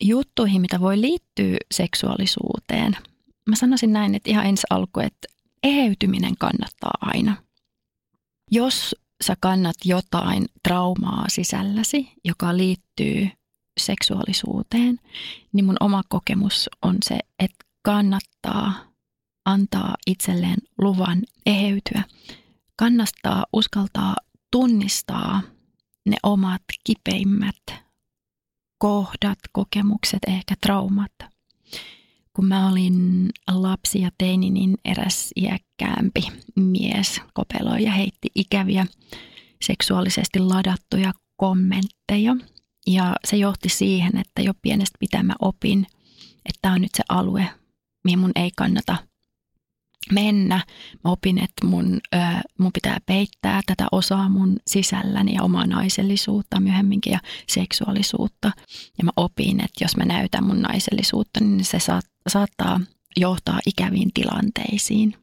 juttuihin, 0.00 0.60
mitä 0.60 0.80
voi 0.80 1.00
liittyä 1.00 1.56
seksuaalisuuteen. 1.74 2.96
Mä 3.48 3.56
sanoisin 3.56 3.92
näin, 3.92 4.14
että 4.14 4.30
ihan 4.30 4.46
ensi 4.46 4.66
alku, 4.70 5.00
että 5.00 5.28
eheytyminen 5.62 6.36
kannattaa 6.38 6.92
aina. 7.00 7.36
Jos 8.50 8.96
sä 9.24 9.36
kannat 9.40 9.76
jotain 9.84 10.46
traumaa 10.68 11.24
sisälläsi, 11.28 12.12
joka 12.24 12.56
liittyy 12.56 13.28
seksuaalisuuteen, 13.80 14.98
niin 15.52 15.64
mun 15.64 15.76
oma 15.80 16.02
kokemus 16.08 16.70
on 16.82 16.96
se, 17.04 17.18
että 17.38 17.64
kannattaa 17.82 18.72
antaa 19.44 19.94
itselleen 20.06 20.58
luvan 20.78 21.22
eheytyä. 21.46 22.02
Kannattaa 22.76 23.46
uskaltaa 23.52 24.16
tunnistaa 24.50 25.42
ne 26.06 26.16
omat 26.22 26.62
kipeimmät 26.84 27.74
kohdat, 28.78 29.38
kokemukset, 29.52 30.18
ehkä 30.26 30.54
traumat. 30.60 31.12
Kun 32.32 32.46
mä 32.46 32.68
olin 32.70 33.28
lapsi 33.50 34.00
ja 34.00 34.10
teini, 34.18 34.50
niin 34.50 34.74
eräs 34.84 35.30
iäkkäämpi 35.36 36.20
mies 36.56 37.20
kopeloi 37.34 37.82
ja 37.82 37.92
heitti 37.92 38.28
ikäviä 38.34 38.86
seksuaalisesti 39.62 40.38
ladattuja 40.38 41.12
kommentteja. 41.36 42.36
Ja 42.86 43.16
se 43.24 43.36
johti 43.36 43.68
siihen, 43.68 44.16
että 44.16 44.42
jo 44.42 44.52
pienestä 44.62 44.96
pitää 45.00 45.22
mä 45.22 45.34
opin, 45.40 45.86
että 46.44 46.58
tämä 46.62 46.74
on 46.74 46.80
nyt 46.80 46.94
se 46.94 47.02
alue, 47.08 47.48
mihin 48.04 48.18
mun 48.18 48.32
ei 48.34 48.50
kannata 48.56 48.96
mennä. 50.12 50.60
Mä 51.04 51.10
opin, 51.10 51.38
että 51.38 51.66
mun, 51.66 52.00
ö, 52.14 52.18
mun 52.58 52.72
pitää 52.72 52.98
peittää 53.06 53.60
tätä 53.66 53.86
osaa 53.92 54.28
mun 54.28 54.56
sisälläni 54.66 55.34
ja 55.34 55.42
omaa 55.42 55.66
naisellisuutta 55.66 56.60
myöhemminkin 56.60 57.12
ja 57.12 57.18
seksuaalisuutta. 57.48 58.50
Ja 58.98 59.04
mä 59.04 59.10
opin, 59.16 59.64
että 59.64 59.84
jos 59.84 59.96
mä 59.96 60.04
näytän 60.04 60.44
mun 60.44 60.62
naisellisuutta, 60.62 61.40
niin 61.40 61.64
se 61.64 61.78
saat, 61.78 62.04
saattaa 62.28 62.80
johtaa 63.16 63.58
ikäviin 63.66 64.10
tilanteisiin. 64.14 65.14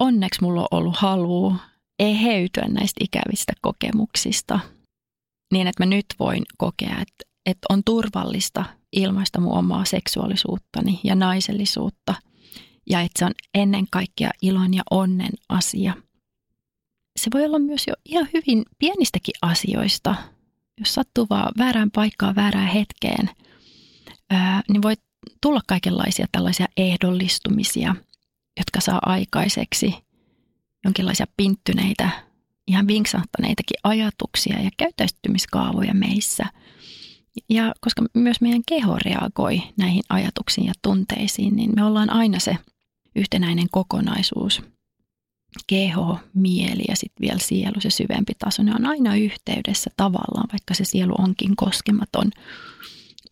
Onneksi 0.00 0.42
mulla 0.42 0.60
on 0.60 0.68
ollut 0.70 0.96
halu 0.96 1.56
eheytyä 1.98 2.68
näistä 2.68 3.04
ikävistä 3.04 3.52
kokemuksista 3.60 4.60
niin, 5.52 5.66
että 5.66 5.86
mä 5.86 5.90
nyt 5.90 6.06
voin 6.18 6.42
kokea, 6.58 6.92
että, 6.92 7.24
että 7.46 7.66
on 7.68 7.82
turvallista 7.84 8.64
ilmaista 8.92 9.40
mun 9.40 9.58
omaa 9.58 9.84
seksuaalisuuttani 9.84 11.00
ja 11.04 11.14
naisellisuutta– 11.14 12.14
ja 12.90 13.00
että 13.00 13.18
se 13.18 13.24
on 13.24 13.32
ennen 13.54 13.86
kaikkea 13.90 14.30
ilon 14.42 14.74
ja 14.74 14.82
onnen 14.90 15.32
asia. 15.48 15.94
Se 17.18 17.30
voi 17.34 17.44
olla 17.44 17.58
myös 17.58 17.86
jo 17.86 17.94
ihan 18.04 18.28
hyvin 18.34 18.64
pienistäkin 18.78 19.34
asioista. 19.42 20.14
Jos 20.78 20.94
sattuu 20.94 21.26
vaan 21.30 21.52
väärään 21.58 21.90
paikkaan, 21.90 22.34
väärään 22.34 22.68
hetkeen, 22.68 23.30
niin 24.68 24.82
voi 24.82 24.94
tulla 25.40 25.60
kaikenlaisia 25.66 26.26
tällaisia 26.32 26.66
ehdollistumisia, 26.76 27.94
jotka 28.58 28.80
saa 28.80 28.98
aikaiseksi 29.02 29.94
jonkinlaisia 30.84 31.26
pinttyneitä, 31.36 32.10
ihan 32.66 32.86
vinksahtaneitakin 32.86 33.76
ajatuksia 33.84 34.60
ja 34.62 34.70
käyttäytymiskaavoja 34.76 35.94
meissä. 35.94 36.44
Ja 37.48 37.74
koska 37.80 38.02
myös 38.14 38.40
meidän 38.40 38.62
keho 38.68 38.98
reagoi 39.04 39.62
näihin 39.78 40.02
ajatuksiin 40.08 40.66
ja 40.66 40.72
tunteisiin, 40.82 41.56
niin 41.56 41.70
me 41.76 41.84
ollaan 41.84 42.10
aina 42.10 42.38
se 42.38 42.56
yhtenäinen 43.16 43.66
kokonaisuus. 43.70 44.62
Keho, 45.66 46.18
mieli 46.34 46.82
ja 46.88 46.96
sitten 46.96 47.20
vielä 47.20 47.38
sielu, 47.38 47.80
se 47.80 47.90
syvempi 47.90 48.32
taso, 48.38 48.62
ne 48.62 48.74
on 48.74 48.86
aina 48.86 49.16
yhteydessä 49.16 49.90
tavallaan, 49.96 50.48
vaikka 50.52 50.74
se 50.74 50.84
sielu 50.84 51.14
onkin 51.18 51.56
koskematon. 51.56 52.30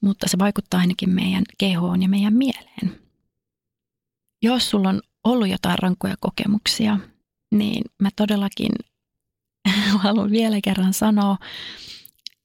Mutta 0.01 0.29
se 0.29 0.39
vaikuttaa 0.39 0.81
ainakin 0.81 1.11
meidän 1.11 1.45
kehoon 1.59 2.03
ja 2.03 2.09
meidän 2.09 2.35
mieleen. 2.35 3.01
Jos 4.43 4.71
sulla 4.71 4.89
on 4.89 5.01
ollut 5.25 5.49
jotain 5.49 5.79
rankkoja 5.79 6.15
kokemuksia, 6.21 6.99
niin 7.55 7.85
mä 8.03 8.09
todellakin 8.17 8.73
haluan 10.05 10.31
vielä 10.31 10.59
kerran 10.65 10.95
sanoa, 10.95 11.37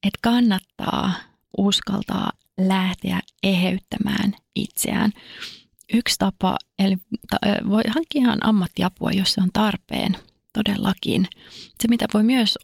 että 0.04 0.20
kannattaa 0.22 1.14
uskaltaa 1.58 2.32
lähteä 2.58 3.20
eheyttämään 3.44 4.36
itseään 4.56 5.12
yksi 5.94 6.16
tapa, 6.20 6.58
eli 6.80 6.98
voi 7.70 7.82
hankkia 7.88 8.22
ihan 8.22 8.46
ammattiapua, 8.46 9.12
jos 9.12 9.34
se 9.34 9.42
on 9.42 9.50
tarpeen. 9.54 10.18
todellakin. 10.54 11.28
Se, 11.82 11.88
mitä 11.88 12.06
voi 12.14 12.24
myös 12.24 12.58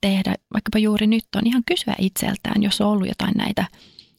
tehdä, 0.00 0.34
vaikkapa 0.54 0.78
juuri 0.78 1.06
nyt, 1.06 1.24
on 1.36 1.46
ihan 1.46 1.62
kysyä 1.66 1.94
itseltään, 1.98 2.62
jos 2.62 2.80
on 2.80 2.88
ollut 2.88 3.08
jotain 3.08 3.34
näitä 3.36 3.64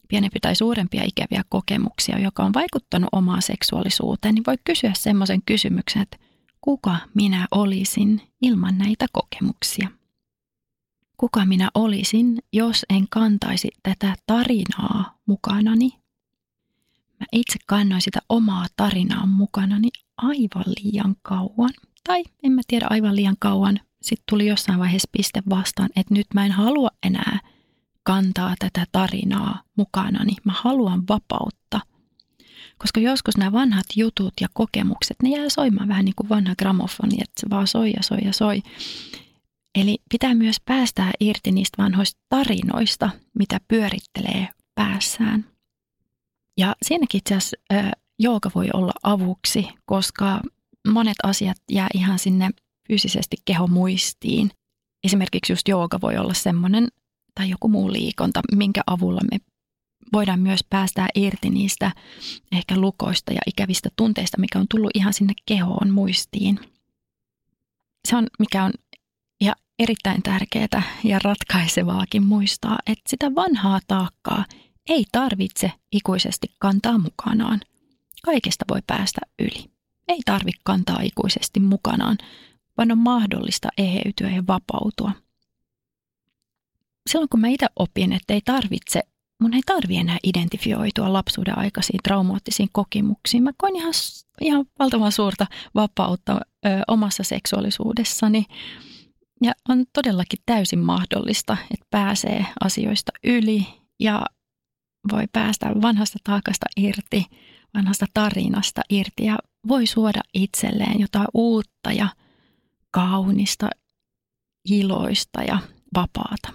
pienempi 0.08 0.40
tai 0.40 0.56
suurempia 0.56 1.04
ikäviä 1.04 1.44
kokemuksia, 1.50 2.20
joka 2.20 2.44
on 2.44 2.54
vaikuttanut 2.54 3.10
omaan 3.12 3.42
seksuaalisuuteen, 3.42 4.36
niin 4.36 4.44
voi 4.48 4.56
kysyä 4.64 4.92
semmoisen 4.96 5.42
kysymyksen, 5.46 6.02
että 6.02 6.18
kuka 6.62 6.98
minä 7.14 7.48
olisin 7.52 8.22
ilman 8.42 8.78
näitä 8.78 9.06
kokemuksia? 9.12 9.90
Kuka 11.18 11.46
minä 11.46 11.70
olisin, 11.76 12.38
jos 12.54 12.86
en 12.90 13.08
kantaisi 13.10 13.70
tätä 13.84 14.16
tarinaa 14.28 15.18
mukanani? 15.26 16.03
Mä 17.24 17.28
itse 17.40 17.60
kannoin 17.68 18.02
sitä 18.02 18.20
omaa 18.30 18.66
tarinaa 18.76 19.26
mukanani 19.26 19.90
aivan 20.18 20.64
liian 20.68 21.16
kauan. 21.22 21.70
Tai 22.04 22.24
en 22.44 22.52
mä 22.52 22.62
tiedä 22.68 22.88
aivan 22.90 23.16
liian 23.16 23.36
kauan. 23.40 23.80
Sitten 24.02 24.24
tuli 24.30 24.48
jossain 24.48 24.80
vaiheessa 24.80 25.10
piste 25.12 25.44
vastaan, 25.50 25.90
että 25.96 26.14
nyt 26.14 26.28
mä 26.34 26.46
en 26.46 26.52
halua 26.52 26.90
enää 27.04 27.40
kantaa 28.04 28.56
tätä 28.60 28.86
tarinaa 28.92 29.62
mukanani. 29.78 30.32
Mä 30.44 30.54
haluan 30.56 31.04
vapautta. 31.10 31.80
Koska 32.78 33.00
joskus 33.00 33.38
nämä 33.38 33.52
vanhat 33.52 33.86
jutut 33.96 34.34
ja 34.42 34.48
kokemukset, 34.54 35.18
ne 35.24 35.30
jää 35.30 35.50
soimaan 35.50 35.88
vähän 35.88 36.06
niin 36.06 36.16
kuin 36.16 36.30
vanha 36.30 36.56
gramofoni, 36.56 37.16
että 37.22 37.42
se 37.42 37.50
vaan 37.50 37.68
soi 37.68 37.92
ja 37.92 38.04
soi 38.04 38.20
ja 38.26 38.34
soi. 38.34 38.62
Eli 39.76 39.98
pitää 40.10 40.36
myös 40.36 40.56
päästää 40.66 41.12
irti 41.20 41.52
niistä 41.52 41.84
vanhoista 41.84 42.22
tarinoista, 42.30 43.10
mitä 43.40 43.60
pyörittelee 43.68 44.50
päässään. 44.76 45.53
Ja 46.58 46.76
siinäkin 46.84 47.18
itse 47.18 47.36
asiassa 47.36 47.58
jooga 48.20 48.52
voi 48.56 48.70
olla 48.74 48.94
avuksi, 49.04 49.68
koska 49.86 50.42
monet 50.88 51.18
asiat 51.24 51.58
jää 51.72 51.88
ihan 51.94 52.20
sinne 52.20 52.50
fyysisesti 52.88 53.38
kehomuistiin. 53.46 54.52
Esimerkiksi 55.04 55.54
just 55.54 55.68
jooga 55.68 56.02
voi 56.02 56.18
olla 56.18 56.34
semmoinen 56.34 56.88
tai 57.36 57.50
joku 57.50 57.68
muu 57.68 57.92
liikonta, 57.92 58.42
minkä 58.56 58.82
avulla 58.88 59.22
me 59.32 59.38
voidaan 60.14 60.40
myös 60.40 60.60
päästää 60.70 61.08
irti 61.16 61.50
niistä 61.50 61.92
ehkä 62.52 62.78
lukoista 62.78 63.34
ja 63.34 63.42
ikävistä 63.48 63.90
tunteista, 63.96 64.40
mikä 64.40 64.60
on 64.60 64.66
tullut 64.70 64.92
ihan 64.94 65.14
sinne 65.14 65.34
kehoon 65.46 65.90
muistiin. 65.90 66.60
Se 68.08 68.16
on, 68.16 68.28
mikä 68.40 68.64
on 68.64 68.72
ja 69.42 69.56
erittäin 69.80 70.24
tärkeää 70.24 70.82
ja 71.04 71.20
ratkaisevaakin 71.24 72.24
muistaa, 72.24 72.78
että 72.86 73.10
sitä 73.10 73.36
vanhaa 73.36 73.80
taakkaa 73.88 74.46
ei 74.90 75.06
tarvitse 75.12 75.72
ikuisesti 75.92 76.48
kantaa 76.60 76.98
mukanaan. 76.98 77.60
Kaikesta 78.24 78.66
voi 78.70 78.80
päästä 78.88 79.22
yli. 79.40 79.72
Ei 80.08 80.20
tarvitse 80.26 80.62
kantaa 80.64 81.00
ikuisesti 81.04 81.60
mukanaan, 81.60 82.18
vaan 82.78 82.92
on 82.92 82.98
mahdollista 82.98 83.70
eheytyä 83.78 84.30
ja 84.30 84.44
vapautua. 84.48 85.12
Silloin 87.10 87.30
kun 87.30 87.40
mä 87.40 87.48
itse 87.48 87.68
opin, 87.76 88.14
että 88.14 88.34
ei 88.34 88.42
tarvitse, 88.46 89.02
mun 89.42 89.54
ei 89.54 89.62
tarvi 89.66 89.98
enää 89.98 90.18
identifioitua 90.24 91.14
lapsuuden 91.14 91.58
aikaisiin 91.58 92.00
traumaattisiin 92.04 92.70
kokemuksiin. 92.72 93.44
Mä 93.44 93.52
koin 93.58 93.76
ihan, 93.76 93.94
ihan 94.42 94.66
valtavan 94.80 95.12
suurta 95.12 95.48
vapautta 95.76 96.34
ö, 96.66 96.70
omassa 96.88 97.24
seksuaalisuudessani. 97.24 98.46
Ja 99.42 99.54
on 99.70 99.86
todellakin 99.94 100.40
täysin 100.46 100.80
mahdollista, 100.80 101.58
että 101.72 101.86
pääsee 101.90 102.46
asioista 102.64 103.12
yli 103.24 103.68
ja 104.00 104.26
voi 105.12 105.24
päästä 105.32 105.72
vanhasta 105.82 106.20
taakasta 106.24 106.66
irti, 106.78 107.26
vanhasta 107.74 108.06
tarinasta 108.14 108.82
irti 108.90 109.26
ja 109.26 109.38
voi 109.68 109.88
suoda 109.88 110.22
itselleen 110.34 111.00
jotain 111.00 111.28
uutta 111.34 111.92
ja 111.92 112.08
kaunista, 112.92 113.70
iloista 114.70 115.44
ja 115.44 115.60
vapaata. 115.96 116.54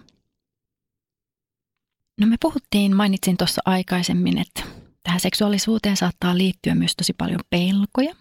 No 2.20 2.26
me 2.26 2.36
puhuttiin, 2.40 2.96
mainitsin 2.96 3.36
tuossa 3.36 3.62
aikaisemmin, 3.64 4.38
että 4.38 4.62
tähän 5.02 5.20
seksuaalisuuteen 5.20 5.96
saattaa 5.96 6.38
liittyä 6.38 6.74
myös 6.74 6.96
tosi 6.96 7.12
paljon 7.12 7.40
pelkoja. 7.50 8.14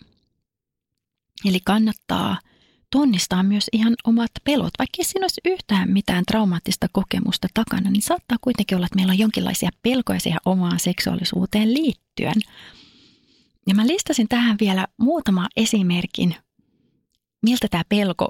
Eli 1.45 1.59
kannattaa 1.65 2.37
tunnistaa 2.91 3.43
myös 3.43 3.65
ihan 3.73 3.95
omat 4.03 4.31
pelot. 4.43 4.73
Vaikka 4.79 5.03
siinä 5.03 5.23
olisi 5.23 5.41
yhtään 5.45 5.91
mitään 5.91 6.23
traumaattista 6.27 6.87
kokemusta 6.91 7.47
takana, 7.53 7.89
niin 7.89 8.01
saattaa 8.01 8.37
kuitenkin 8.41 8.75
olla, 8.75 8.85
että 8.85 8.95
meillä 8.95 9.11
on 9.11 9.19
jonkinlaisia 9.19 9.69
pelkoja 9.81 10.19
siihen 10.19 10.39
omaan 10.45 10.79
seksuaalisuuteen 10.79 11.73
liittyen. 11.73 12.41
Ja 13.67 13.75
mä 13.75 13.87
listasin 13.87 14.27
tähän 14.27 14.57
vielä 14.59 14.87
muutama 14.97 15.47
esimerkin, 15.55 16.35
miltä 17.41 17.67
tämä 17.71 17.83
pelko 17.89 18.27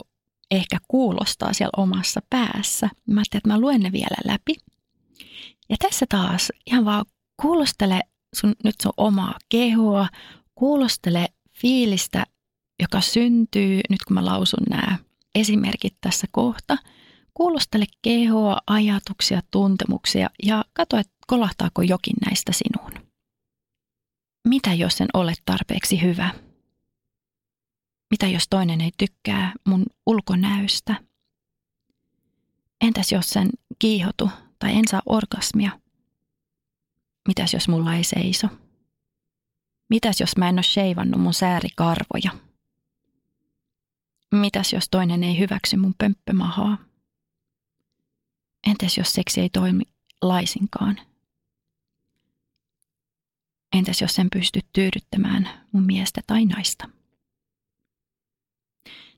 ehkä 0.51 0.77
kuulostaa 0.87 1.53
siellä 1.53 1.83
omassa 1.83 2.21
päässä. 2.29 2.89
Mä 3.07 3.19
ajattelin, 3.19 3.39
että 3.39 3.49
mä 3.49 3.59
luen 3.59 3.81
ne 3.81 3.91
vielä 3.91 4.17
läpi. 4.25 4.55
Ja 5.69 5.75
tässä 5.79 6.05
taas 6.09 6.51
ihan 6.65 6.85
vaan 6.85 7.05
kuulostele 7.41 8.01
sun, 8.35 8.55
nyt 8.63 8.75
sun 8.83 8.93
omaa 8.97 9.37
kehoa, 9.49 10.07
kuulostele 10.55 11.27
fiilistä, 11.53 12.23
joka 12.79 13.01
syntyy, 13.01 13.81
nyt 13.89 14.03
kun 14.07 14.13
mä 14.13 14.25
lausun 14.25 14.63
nämä 14.69 14.97
esimerkit 15.35 15.97
tässä 16.01 16.27
kohta, 16.31 16.77
kuulostele 17.33 17.85
kehoa, 18.01 18.57
ajatuksia, 18.67 19.41
tuntemuksia 19.51 20.29
ja 20.43 20.65
katso, 20.73 20.97
että 20.97 21.13
kolahtaako 21.27 21.81
jokin 21.81 22.15
näistä 22.25 22.51
sinuun. 22.51 23.07
Mitä 24.47 24.73
jos 24.73 25.01
en 25.01 25.07
ole 25.13 25.33
tarpeeksi 25.45 26.01
hyvä? 26.01 26.29
Mitä 28.11 28.27
jos 28.27 28.47
toinen 28.49 28.81
ei 28.81 28.91
tykkää 28.97 29.53
mun 29.67 29.85
ulkonäöstä? 30.05 30.95
Entäs 32.81 33.11
jos 33.11 33.29
sen 33.29 33.49
kiihotu 33.79 34.29
tai 34.59 34.75
en 34.75 34.87
saa 34.87 35.01
orgasmia? 35.05 35.79
Mitäs 37.27 37.53
jos 37.53 37.67
mulla 37.67 37.95
ei 37.95 38.03
seiso? 38.03 38.47
Mitäs 39.89 40.19
jos 40.19 40.37
mä 40.37 40.49
en 40.49 40.55
ole 40.55 40.63
sheivannut 40.63 41.21
mun 41.21 41.33
säärikarvoja? 41.33 42.46
Mitäs 44.31 44.73
jos 44.73 44.89
toinen 44.91 45.23
ei 45.23 45.39
hyväksy 45.39 45.77
mun 45.77 45.95
pömppömahaa? 45.97 46.77
Entäs 48.67 48.97
jos 48.97 49.13
seksi 49.13 49.41
ei 49.41 49.49
toimi 49.49 49.83
laisinkaan? 50.21 50.99
Entäs 53.73 54.01
jos 54.01 54.19
en 54.19 54.27
pysty 54.29 54.59
tyydyttämään 54.73 55.49
mun 55.71 55.83
miestä 55.83 56.21
tai 56.27 56.45
naista? 56.45 56.89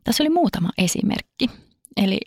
Tässä 0.04 0.24
oli 0.24 0.30
muutama 0.30 0.70
esimerkki. 0.78 1.50
Eli 1.98 2.20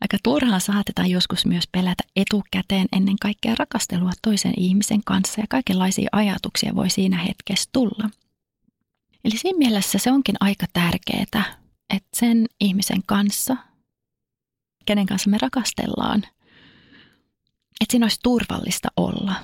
aika 0.00 0.16
turhaan 0.22 0.60
saatetaan 0.60 1.10
joskus 1.10 1.46
myös 1.46 1.64
pelätä 1.72 2.02
etukäteen 2.16 2.86
ennen 2.92 3.16
kaikkea 3.18 3.54
rakastelua 3.58 4.10
toisen 4.22 4.54
ihmisen 4.56 5.00
kanssa 5.06 5.40
ja 5.40 5.46
kaikenlaisia 5.48 6.08
ajatuksia 6.12 6.74
voi 6.74 6.90
siinä 6.90 7.18
hetkessä 7.18 7.70
tulla. 7.72 8.10
Eli 9.24 9.36
siinä 9.36 9.58
mielessä 9.58 9.98
se 9.98 10.12
onkin 10.12 10.36
aika 10.40 10.66
tärkeää 10.72 11.59
että 11.90 12.08
sen 12.16 12.46
ihmisen 12.60 13.02
kanssa, 13.06 13.56
kenen 14.86 15.06
kanssa 15.06 15.30
me 15.30 15.38
rakastellaan, 15.38 16.22
että 17.80 17.90
siinä 17.90 18.04
olisi 18.04 18.20
turvallista 18.22 18.88
olla. 18.96 19.34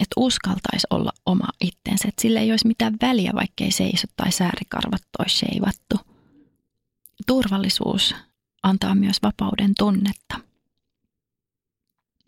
Että 0.00 0.14
uskaltaisi 0.16 0.86
olla 0.90 1.12
oma 1.26 1.48
itsensä, 1.60 2.08
että 2.08 2.22
sillä 2.22 2.40
ei 2.40 2.50
olisi 2.50 2.66
mitään 2.66 2.96
väliä, 3.02 3.32
vaikkei 3.34 3.70
seiso 3.70 4.06
tai 4.16 4.32
säärikarvat 4.32 5.02
olisi 5.18 5.36
sheivattu. 5.36 5.96
Turvallisuus 7.26 8.14
antaa 8.62 8.94
myös 8.94 9.16
vapauden 9.22 9.72
tunnetta. 9.78 10.40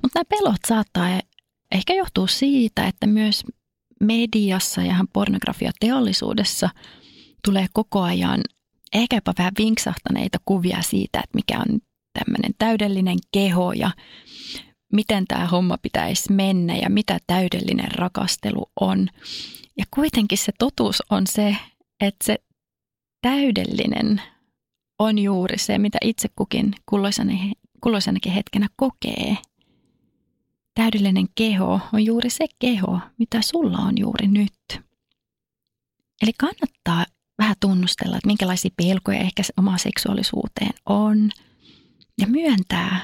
Mutta 0.03 0.18
nämä 0.18 0.24
pelot 0.29 0.61
saattaa 0.68 1.20
ehkä 1.72 1.94
johtua 1.94 2.27
siitä, 2.27 2.87
että 2.87 3.07
myös 3.07 3.44
mediassa 4.00 4.83
ja 4.83 4.96
pornografiateollisuudessa 5.12 6.70
tulee 7.44 7.66
koko 7.72 8.03
ajan 8.03 8.40
ehkä 8.94 9.16
jopa 9.16 9.35
vähän 9.38 9.52
vinksahtaneita 9.59 10.38
kuvia 10.44 10.83
siitä, 10.83 11.18
että 11.18 11.35
mikä 11.35 11.59
on 11.59 11.80
tämmöinen 12.18 12.54
täydellinen 12.59 13.18
keho 13.33 13.72
ja 13.72 13.90
miten 14.92 15.24
tämä 15.28 15.46
homma 15.46 15.78
pitäisi 15.78 16.33
mennä 16.33 16.76
ja 16.76 16.90
mitä 16.90 17.18
täydellinen 17.26 17.90
rakastelu 17.92 18.70
on. 18.80 19.09
Ja 19.78 19.85
kuitenkin 19.94 20.38
se 20.38 20.52
totuus 20.59 21.02
on 21.11 21.26
se, 21.26 21.57
että 22.00 22.24
se 22.24 22.38
täydellinen 23.22 24.22
on 24.98 25.18
juuri 25.18 25.59
se, 25.59 25.78
mitä 25.78 25.98
itse 26.00 26.28
kukin 26.37 26.74
kulloisenakin 27.80 28.33
hetkenä 28.33 28.68
kokee. 28.76 29.37
Täydellinen 30.74 31.26
keho 31.35 31.80
on 31.92 32.04
juuri 32.04 32.30
se 32.30 32.46
keho, 32.59 33.00
mitä 33.18 33.42
sulla 33.42 33.78
on 33.78 33.98
juuri 33.98 34.26
nyt. 34.26 34.80
Eli 36.22 36.33
kannattaa 36.38 37.07
vähän 37.38 37.57
tunnustella, 37.61 38.16
että 38.16 38.27
minkälaisia 38.27 38.70
pelkoja 38.77 39.18
ehkä 39.18 39.42
omaan 39.57 39.79
seksuaalisuuteen 39.79 40.75
on. 40.87 41.31
Ja 42.20 42.27
myöntää 42.27 43.01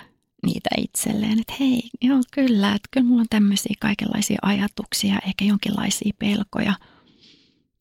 niitä 0.46 0.70
itselleen, 0.78 1.40
että 1.40 1.54
hei, 1.60 1.82
joo 2.02 2.20
kyllä, 2.32 2.68
että 2.74 2.88
kyllä 2.90 3.06
mulla 3.06 3.20
on 3.20 3.26
tämmöisiä 3.30 3.74
kaikenlaisia 3.80 4.38
ajatuksia, 4.42 5.18
ehkä 5.26 5.44
jonkinlaisia 5.44 6.12
pelkoja, 6.18 6.74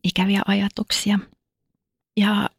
ikäviä 0.04 0.42
ajatuksia. 0.48 1.20
Ja 2.18 2.50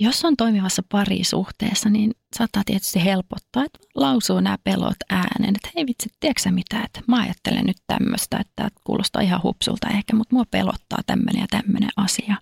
jos 0.00 0.24
on 0.24 0.36
toimivassa 0.36 0.82
parisuhteessa, 0.88 1.90
niin 1.90 2.12
saattaa 2.36 2.62
tietysti 2.66 3.04
helpottaa, 3.04 3.64
että 3.64 3.78
lausuu 3.94 4.40
nämä 4.40 4.58
pelot 4.64 4.96
äänen, 5.10 5.54
että 5.56 5.70
hei 5.76 5.86
vitsi, 5.86 6.10
tiedätkö 6.20 6.50
mitä, 6.50 6.82
että 6.84 7.00
mä 7.08 7.20
ajattelen 7.20 7.66
nyt 7.66 7.76
tämmöistä, 7.86 8.38
että 8.38 8.68
kuulostaa 8.84 9.22
ihan 9.22 9.42
hupsulta 9.42 9.88
ehkä, 9.88 10.16
mutta 10.16 10.34
mua 10.34 10.44
pelottaa 10.50 10.98
tämmöinen 11.06 11.40
ja 11.40 11.46
tämmöinen 11.50 11.90
asia. 11.96 12.36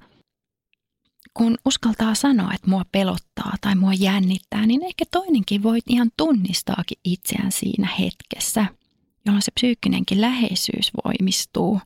Kun 1.34 1.56
uskaltaa 1.64 2.14
sanoa, 2.14 2.54
että 2.54 2.70
mua 2.70 2.82
pelottaa 2.92 3.54
tai 3.60 3.74
mua 3.74 3.94
jännittää, 3.94 4.66
niin 4.66 4.84
ehkä 4.84 5.04
toinenkin 5.10 5.62
voi 5.62 5.78
ihan 5.88 6.10
tunnistaakin 6.16 6.98
itseään 7.04 7.52
siinä 7.52 7.88
hetkessä, 7.98 8.66
jolloin 9.26 9.42
se 9.42 9.52
psyykkinenkin 9.54 10.20
läheisyys 10.20 10.90
voimistuu. 11.04 11.80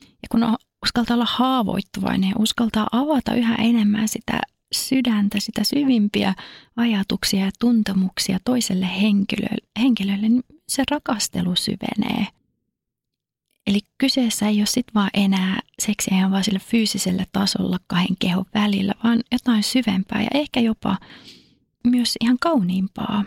Ja 0.00 0.28
kun 0.30 0.56
uskaltaa 0.84 1.14
olla 1.14 1.28
haavoittuvainen 1.28 2.30
ja 2.30 2.36
uskaltaa 2.38 2.86
avata 2.92 3.34
yhä 3.34 3.54
enemmän 3.54 4.08
sitä 4.08 4.40
sydäntä, 4.74 5.40
sitä 5.40 5.64
syvimpiä 5.64 6.34
ajatuksia 6.76 7.44
ja 7.44 7.50
tuntemuksia 7.58 8.38
toiselle 8.44 8.86
henkilölle, 9.00 9.68
henkilölle 9.78 10.28
niin 10.28 10.44
se 10.68 10.82
rakastelu 10.90 11.56
syvenee. 11.56 12.26
Eli 13.68 13.80
kyseessä 13.98 14.48
ei 14.48 14.60
ole 14.60 14.66
sitten 14.66 14.94
vaan 14.94 15.10
enää 15.14 15.60
seksiä 15.82 16.16
ihan 16.16 16.30
vaan 16.30 16.44
sillä 16.44 16.58
fyysisellä 16.58 17.26
tasolla 17.32 17.78
kahden 17.86 18.16
kehon 18.18 18.44
välillä, 18.54 18.94
vaan 19.04 19.20
jotain 19.32 19.62
syvempää 19.62 20.22
ja 20.22 20.28
ehkä 20.34 20.60
jopa 20.60 20.98
myös 21.84 22.14
ihan 22.20 22.36
kauniimpaa. 22.40 23.24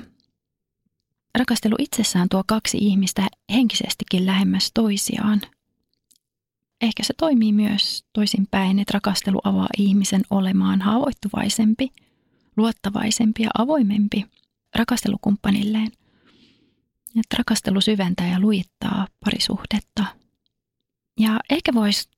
Rakastelu 1.38 1.76
itsessään 1.80 2.30
tuo 2.30 2.44
kaksi 2.48 2.78
ihmistä 2.78 3.28
henkisestikin 3.54 4.26
lähemmäs 4.26 4.72
toisiaan– 4.74 5.42
ehkä 6.82 7.04
se 7.04 7.14
toimii 7.18 7.54
myös 7.54 8.06
toisinpäin, 8.14 8.80
että 8.80 8.92
rakastelu 8.94 9.40
avaa 9.44 9.68
ihmisen 9.78 10.22
olemaan 10.30 10.82
haavoittuvaisempi, 10.82 11.92
luottavaisempi 12.58 13.44
ja 13.44 13.50
avoimempi 13.58 14.26
rakastelukumppanilleen. 14.76 15.92
Että 17.20 17.38
rakastelu 17.38 17.82
syventää 17.82 18.28
ja 18.28 18.40
lujittaa 18.40 19.08
parisuhdetta. 19.26 20.21
Ja 21.22 21.40
ehkä 21.50 21.74
voisi 21.74 22.10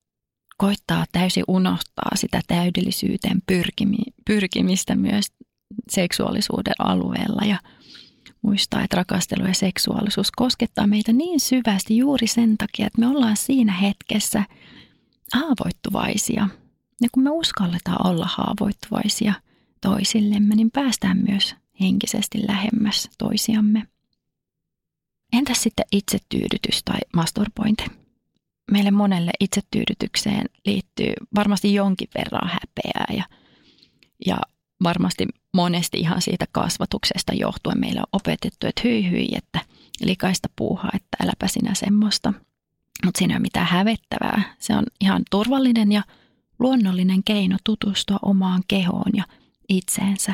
koittaa 0.57 1.05
täysin 1.11 1.43
unohtaa 1.47 2.11
sitä 2.15 2.41
täydellisyyteen 2.47 3.41
pyrkimistä 4.25 4.95
myös 4.95 5.25
seksuaalisuuden 5.91 6.73
alueella 6.79 7.41
ja 7.47 7.57
muistaa, 8.41 8.83
että 8.83 8.97
rakastelu 8.97 9.45
ja 9.47 9.53
seksuaalisuus 9.53 10.31
koskettaa 10.31 10.87
meitä 10.87 11.13
niin 11.13 11.39
syvästi 11.39 11.97
juuri 11.97 12.27
sen 12.27 12.57
takia, 12.57 12.87
että 12.87 12.99
me 12.99 13.07
ollaan 13.07 13.37
siinä 13.37 13.73
hetkessä 13.73 14.43
haavoittuvaisia. 15.33 16.47
Ja 17.01 17.09
kun 17.11 17.23
me 17.23 17.29
uskalletaan 17.29 18.07
olla 18.07 18.29
haavoittuvaisia 18.29 19.33
toisillemme, 19.81 20.55
niin 20.55 20.71
päästään 20.71 21.17
myös 21.29 21.55
henkisesti 21.79 22.47
lähemmäs 22.47 23.09
toisiamme. 23.17 23.87
Entäs 25.33 25.63
sitten 25.63 25.85
itsetyydytys 25.91 26.83
tai 26.85 26.99
masturbointi? 27.15 28.02
Meille 28.71 28.91
monelle 28.91 29.31
itsetyydytykseen 29.39 30.45
liittyy 30.65 31.13
varmasti 31.35 31.73
jonkin 31.73 32.07
verran 32.17 32.49
häpeää 32.49 33.17
ja, 33.17 33.23
ja 34.25 34.37
varmasti 34.83 35.27
monesti 35.53 35.99
ihan 35.99 36.21
siitä 36.21 36.45
kasvatuksesta 36.51 37.33
johtuen 37.33 37.79
meillä 37.79 38.01
on 38.01 38.19
opetettu, 38.19 38.67
että 38.67 38.81
hyi 38.83 39.11
hyi, 39.11 39.27
että 39.35 39.59
likaista 40.01 40.49
puuhaa, 40.55 40.91
että 40.93 41.17
äläpä 41.23 41.47
sinä 41.47 41.73
semmoista. 41.73 42.33
Mutta 43.05 43.17
siinä 43.17 43.33
ei 43.33 43.37
ole 43.37 43.41
mitään 43.41 43.67
hävettävää. 43.67 44.55
Se 44.59 44.75
on 44.75 44.83
ihan 45.01 45.23
turvallinen 45.31 45.91
ja 45.91 46.03
luonnollinen 46.59 47.23
keino 47.23 47.57
tutustua 47.63 48.19
omaan 48.21 48.63
kehoon 48.67 49.11
ja 49.17 49.23
itseensä. 49.69 50.33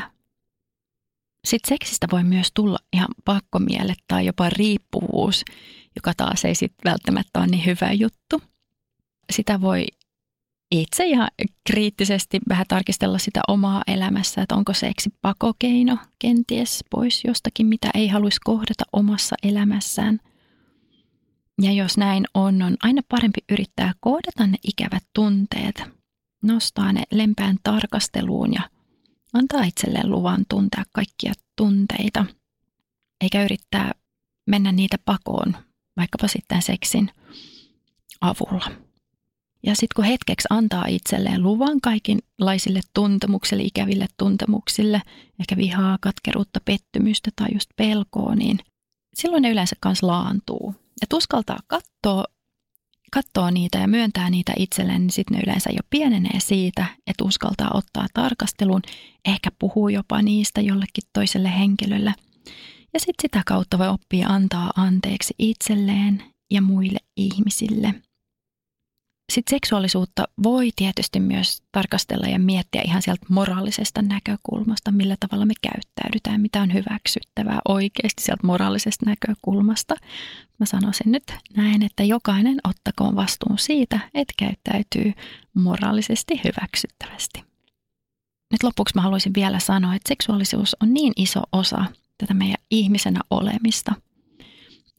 Sitten 1.46 1.70
seksistä 1.70 2.08
voi 2.12 2.24
myös 2.24 2.52
tulla 2.54 2.78
ihan 2.94 3.08
pakkomielle 3.26 3.94
tai 4.08 4.26
jopa 4.26 4.50
riippuvuus, 4.50 5.46
joka 5.96 6.14
taas 6.18 6.46
ei 6.46 6.56
sitten 6.56 6.92
välttämättä 6.92 7.40
ole 7.40 7.48
niin 7.48 7.66
hyvä 7.66 7.92
juttu. 7.92 8.42
Sitä 9.32 9.62
voi 9.62 9.86
itse 10.72 11.06
ja 11.08 11.28
kriittisesti 11.68 12.40
vähän 12.50 12.66
tarkistella 12.68 13.18
sitä 13.18 13.42
omaa 13.48 13.82
elämässä, 13.88 14.42
että 14.42 14.56
onko 14.56 14.74
seksi 14.74 15.10
pakokeino 15.22 15.98
kenties 16.20 16.84
pois 16.90 17.24
jostakin, 17.24 17.68
mitä 17.68 17.90
ei 17.94 18.08
haluaisi 18.08 18.40
kohdata 18.44 18.84
omassa 18.94 19.36
elämässään. 19.44 20.20
Ja 21.62 21.72
jos 21.72 21.98
näin 21.98 22.26
on, 22.34 22.62
on 22.62 22.78
aina 22.84 23.02
parempi 23.10 23.40
yrittää 23.52 23.94
kohdata 24.00 24.48
ne 24.48 24.58
ikävät 24.68 25.04
tunteet, 25.16 25.84
nostaa 26.44 26.94
ne 26.94 27.04
lempään 27.12 27.58
tarkasteluun 27.64 28.54
ja 28.54 28.62
antaa 29.34 29.64
itselleen 29.64 30.10
luvan 30.12 30.46
tuntea 30.50 30.84
kaikkia 30.92 31.34
tunteita, 31.56 32.26
eikä 33.22 33.44
yrittää 33.44 33.92
mennä 34.48 34.72
niitä 34.72 34.98
pakoon, 35.06 35.58
vaikkapa 36.00 36.28
sitten 36.28 36.62
seksin 36.62 37.12
avulla. 38.22 38.72
Ja 39.64 39.76
sitten 39.76 39.96
kun 39.96 40.06
hetkeksi 40.06 40.48
antaa 40.50 40.86
itselleen 40.88 41.44
luvan 41.44 41.82
kaikenlaisille 41.82 42.82
tuntemuksille, 42.94 43.64
ikäville 43.64 44.06
tuntemuksille, 44.18 45.02
ehkä 45.40 45.58
vihaa, 45.58 45.98
katkeruutta, 46.02 46.60
pettymystä 46.66 47.32
tai 47.36 47.48
just 47.54 47.70
pelkoa, 47.76 48.36
niin 48.36 48.60
silloin 49.14 49.42
ne 49.42 49.52
yleensä 49.52 49.76
kanssa 49.80 50.08
laantuu. 50.08 50.76
Ja 51.02 51.18
uskaltaa 51.18 51.60
katsoa, 51.68 52.24
katsoa 53.12 53.52
niitä 53.52 53.78
ja 53.78 53.88
myöntää 53.88 54.30
niitä 54.30 54.54
itselleen, 54.58 55.02
niin 55.02 55.12
sitten 55.12 55.38
ne 55.38 55.44
yleensä 55.44 55.70
jo 55.70 55.82
pienenee 55.90 56.40
siitä, 56.40 56.86
että 57.08 57.24
uskaltaa 57.24 57.72
ottaa 57.74 58.08
tarkasteluun, 58.14 58.82
ehkä 59.26 59.50
puhuu 59.60 59.90
jopa 59.90 60.22
niistä 60.22 60.62
jollekin 60.62 61.04
toiselle 61.14 61.60
henkilölle. 61.60 62.14
Ja 62.94 63.00
sitten 63.00 63.22
sitä 63.22 63.42
kautta 63.46 63.78
voi 63.78 63.88
oppia 63.88 64.28
antaa 64.28 64.72
anteeksi 64.76 65.34
itselleen 65.40 66.24
ja 66.52 66.62
muille 66.62 67.00
ihmisille– 67.18 67.94
sitten 69.30 69.56
seksuaalisuutta 69.56 70.28
voi 70.44 70.70
tietysti 70.76 71.20
myös 71.20 71.64
tarkastella 71.72 72.28
ja 72.28 72.40
miettiä 72.40 72.82
ihan 72.86 73.02
sieltä 73.02 73.26
moraalisesta 73.30 74.02
näkökulmasta, 74.02 74.92
millä 74.92 75.16
tavalla 75.20 75.46
me 75.46 75.54
käyttäydytään, 75.62 76.42
mitä 76.42 76.62
on 76.62 76.74
hyväksyttävää 76.74 77.60
oikeasti 77.68 78.24
sieltä 78.24 78.48
moraalisesta 78.48 79.06
näkökulmasta. 79.06 79.96
Mä 80.60 80.66
sanoisin 80.66 81.12
nyt 81.12 81.24
näin, 81.58 81.84
että 81.84 82.04
jokainen 82.04 82.58
ottakoon 82.64 83.16
vastuun 83.16 83.58
siitä, 83.58 84.00
että 84.14 84.34
käyttäytyy 84.38 85.14
moraalisesti 85.54 86.42
hyväksyttävästi. 86.44 87.44
Nyt 88.52 88.64
lopuksi 88.64 88.96
mä 88.96 89.02
haluaisin 89.02 89.34
vielä 89.34 89.60
sanoa, 89.60 89.96
että 89.96 90.10
seksuaalisuus 90.10 90.76
on 90.84 90.94
niin 90.94 91.14
iso 91.16 91.42
osa 91.52 91.86
tätä 92.20 92.34
meidän 92.34 92.64
ihmisenä 92.72 93.22
olemista– 93.30 93.94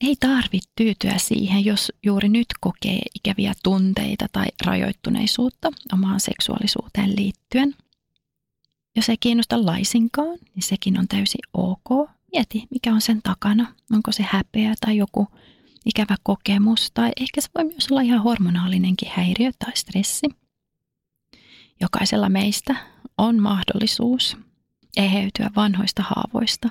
ei 0.01 0.17
tarvitse 0.21 0.71
tyytyä 0.77 1.19
siihen, 1.19 1.65
jos 1.65 1.93
juuri 2.03 2.29
nyt 2.29 2.47
kokee 2.61 3.01
ikäviä 3.15 3.53
tunteita 3.63 4.27
tai 4.33 4.47
rajoittuneisuutta 4.67 5.71
omaan 5.93 6.21
seksuaalisuuteen 6.21 7.17
liittyen. 7.17 7.75
Jos 8.97 9.09
ei 9.09 9.17
kiinnosta 9.21 9.67
laisinkaan, 9.67 10.39
niin 10.55 10.63
sekin 10.63 10.99
on 10.99 11.09
täysin 11.09 11.41
ok. 11.53 12.11
Mieti, 12.33 12.67
mikä 12.71 12.93
on 12.93 13.01
sen 13.01 13.23
takana. 13.23 13.75
Onko 13.93 14.13
se 14.13 14.23
häpeä 14.31 14.75
tai 14.87 14.97
joku 14.97 15.29
ikävä 15.87 16.17
kokemus, 16.23 16.91
tai 16.95 17.11
ehkä 17.21 17.41
se 17.41 17.49
voi 17.55 17.65
myös 17.65 17.89
olla 17.91 18.01
ihan 18.01 18.23
hormonaalinenkin 18.23 19.11
häiriö 19.15 19.51
tai 19.59 19.77
stressi. 19.77 20.27
Jokaisella 21.81 22.29
meistä 22.29 22.77
on 23.19 23.43
mahdollisuus 23.43 24.37
eheytyä 24.97 25.51
vanhoista 25.57 26.03
haavoista 26.03 26.69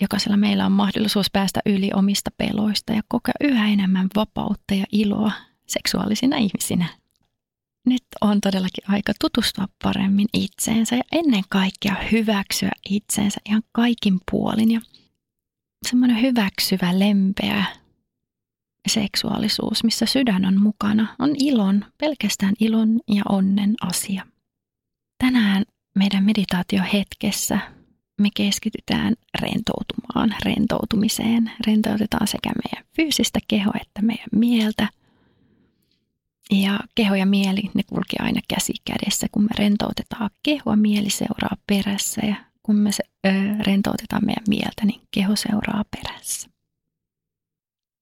jokaisella 0.00 0.36
meillä 0.36 0.66
on 0.66 0.72
mahdollisuus 0.72 1.30
päästä 1.32 1.60
yli 1.66 1.90
omista 1.94 2.30
peloista 2.36 2.92
ja 2.92 3.02
kokea 3.08 3.34
yhä 3.40 3.68
enemmän 3.68 4.08
vapautta 4.16 4.74
ja 4.74 4.84
iloa 4.92 5.32
seksuaalisina 5.66 6.36
ihmisinä. 6.36 6.86
Nyt 7.86 8.02
on 8.20 8.40
todellakin 8.40 8.84
aika 8.88 9.12
tutustua 9.20 9.68
paremmin 9.82 10.28
itseensä 10.34 10.96
ja 10.96 11.02
ennen 11.12 11.42
kaikkea 11.48 11.96
hyväksyä 12.12 12.70
itseensä 12.90 13.40
ihan 13.48 13.62
kaikin 13.72 14.20
puolin. 14.30 14.70
Ja 14.70 14.80
semmoinen 15.88 16.22
hyväksyvä, 16.22 16.98
lempeä 16.98 17.64
seksuaalisuus, 18.88 19.84
missä 19.84 20.06
sydän 20.06 20.44
on 20.44 20.60
mukana, 20.60 21.16
on 21.18 21.30
ilon, 21.38 21.84
pelkästään 21.98 22.54
ilon 22.60 23.00
ja 23.08 23.22
onnen 23.28 23.74
asia. 23.80 24.26
Tänään 25.18 25.64
meidän 25.94 26.24
meditaatiohetkessä 26.24 27.58
me 28.20 28.28
keskitytään 28.36 29.14
rentoutumaan, 29.40 30.34
rentoutumiseen. 30.44 31.52
Rentoutetaan 31.66 32.26
sekä 32.26 32.50
meidän 32.64 32.88
fyysistä 32.96 33.38
kehoa 33.48 33.74
että 33.80 34.02
meidän 34.02 34.28
mieltä. 34.32 34.88
Ja 36.50 36.80
keho 36.94 37.14
ja 37.14 37.26
mieli, 37.26 37.70
ne 37.74 37.82
kulkee 37.86 38.18
aina 38.20 38.40
käsi 38.48 38.72
kädessä. 38.84 39.26
Kun 39.32 39.42
me 39.42 39.48
rentoutetaan 39.58 40.30
kehoa, 40.42 40.76
mieli 40.76 41.10
seuraa 41.10 41.56
perässä 41.66 42.26
ja 42.26 42.36
kun 42.62 42.76
me 42.76 42.92
se, 42.92 43.02
ö, 43.26 43.30
rentoutetaan 43.60 44.22
meidän 44.26 44.44
mieltä, 44.48 44.84
niin 44.84 45.00
keho 45.10 45.36
seuraa 45.36 45.84
perässä. 45.90 46.50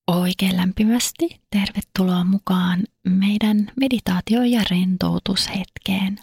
Oikein 0.07 0.57
lämpimästi 0.57 1.41
tervetuloa 1.51 2.25
mukaan 2.25 2.83
meidän 3.09 3.73
meditaatio- 3.81 4.43
ja 4.43 4.63
rentoutushetkeen. 4.71 6.19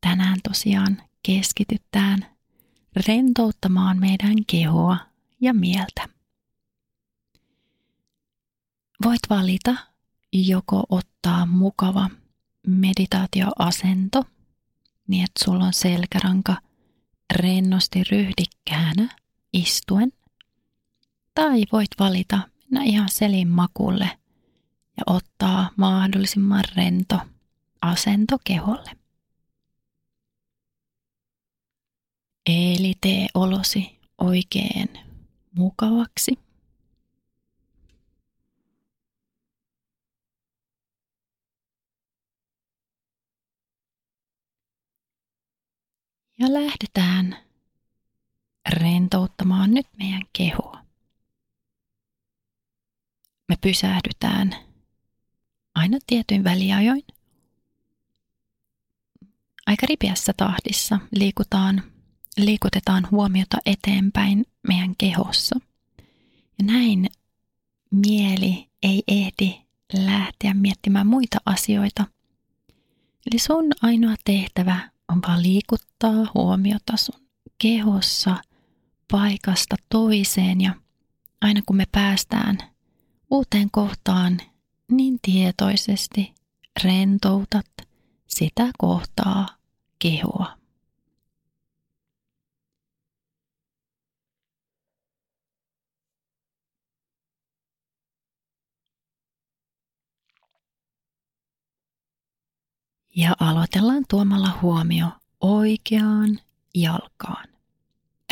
Tänään 0.00 0.38
tosiaan 0.48 1.02
keskitytään 1.22 2.33
rentouttamaan 2.96 3.98
meidän 3.98 4.44
kehoa 4.46 4.96
ja 5.40 5.54
mieltä. 5.54 6.08
Voit 9.04 9.20
valita 9.30 9.74
joko 10.32 10.84
ottaa 10.88 11.46
mukava 11.46 12.10
meditaatioasento, 12.66 14.24
niin 15.08 15.24
että 15.24 15.44
sulla 15.44 15.64
on 15.64 15.72
selkäranka 15.72 16.56
rennosti 17.32 18.04
ryhdikkäänä 18.10 19.16
istuen. 19.52 20.12
Tai 21.34 21.62
voit 21.72 21.90
valita 21.98 22.38
mennä 22.70 22.84
ihan 22.84 23.08
selin 23.08 23.48
makulle 23.48 24.10
ja 24.96 25.02
ottaa 25.06 25.70
mahdollisimman 25.76 26.64
rento 26.76 27.20
asento 27.82 28.36
keholle. 28.44 29.03
Eli 32.46 32.94
tee 33.00 33.26
olosi 33.34 33.98
oikein 34.18 34.88
mukavaksi. 35.54 36.38
Ja 46.38 46.52
lähdetään 46.52 47.36
rentouttamaan 48.68 49.70
nyt 49.70 49.86
meidän 49.98 50.22
kehoa. 50.32 50.84
Me 53.48 53.56
pysähdytään 53.60 54.54
aina 55.74 55.98
tietyin 56.06 56.44
väliajoin. 56.44 57.02
Aika 59.66 59.86
ripeässä 59.86 60.32
tahdissa 60.36 60.98
liikutaan, 61.10 61.93
liikutetaan 62.38 63.08
huomiota 63.10 63.56
eteenpäin 63.66 64.46
meidän 64.68 64.94
kehossa. 64.98 65.60
Ja 66.58 66.64
näin 66.64 67.06
mieli 67.90 68.68
ei 68.82 69.02
ehdi 69.08 69.54
lähteä 69.92 70.54
miettimään 70.54 71.06
muita 71.06 71.38
asioita. 71.46 72.06
Eli 73.30 73.38
sun 73.38 73.64
ainoa 73.82 74.14
tehtävä 74.24 74.90
on 75.08 75.20
vaan 75.28 75.42
liikuttaa 75.42 76.30
huomiota 76.34 76.96
sun 76.96 77.20
kehossa 77.58 78.36
paikasta 79.10 79.76
toiseen 79.88 80.60
ja 80.60 80.74
aina 81.40 81.60
kun 81.66 81.76
me 81.76 81.86
päästään 81.92 82.58
uuteen 83.30 83.70
kohtaan, 83.70 84.40
niin 84.90 85.18
tietoisesti 85.22 86.34
rentoutat 86.84 87.66
sitä 88.26 88.70
kohtaa 88.78 89.46
kehoa. 89.98 90.53
Ja 103.16 103.34
aloitellaan 103.40 104.04
tuomalla 104.10 104.58
huomio 104.62 105.06
oikeaan 105.40 106.38
jalkaan. 106.74 107.48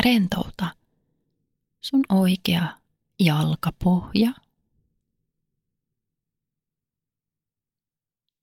Rentouta 0.05 0.75
sun 1.81 2.03
oikea 2.09 2.77
jalkapohja. 3.19 4.31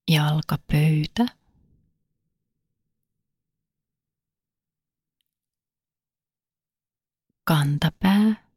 Jalkapöytä. 0.07 1.25
Kantapää. 7.43 8.47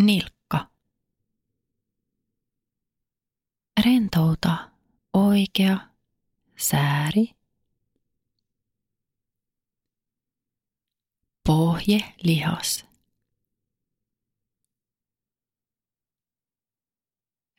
Nilkka. 0.00 0.33
Rentouta 3.84 4.70
oikea 5.12 5.76
sääri. 6.56 7.34
Pohje 11.46 12.14
lihas. 12.22 12.86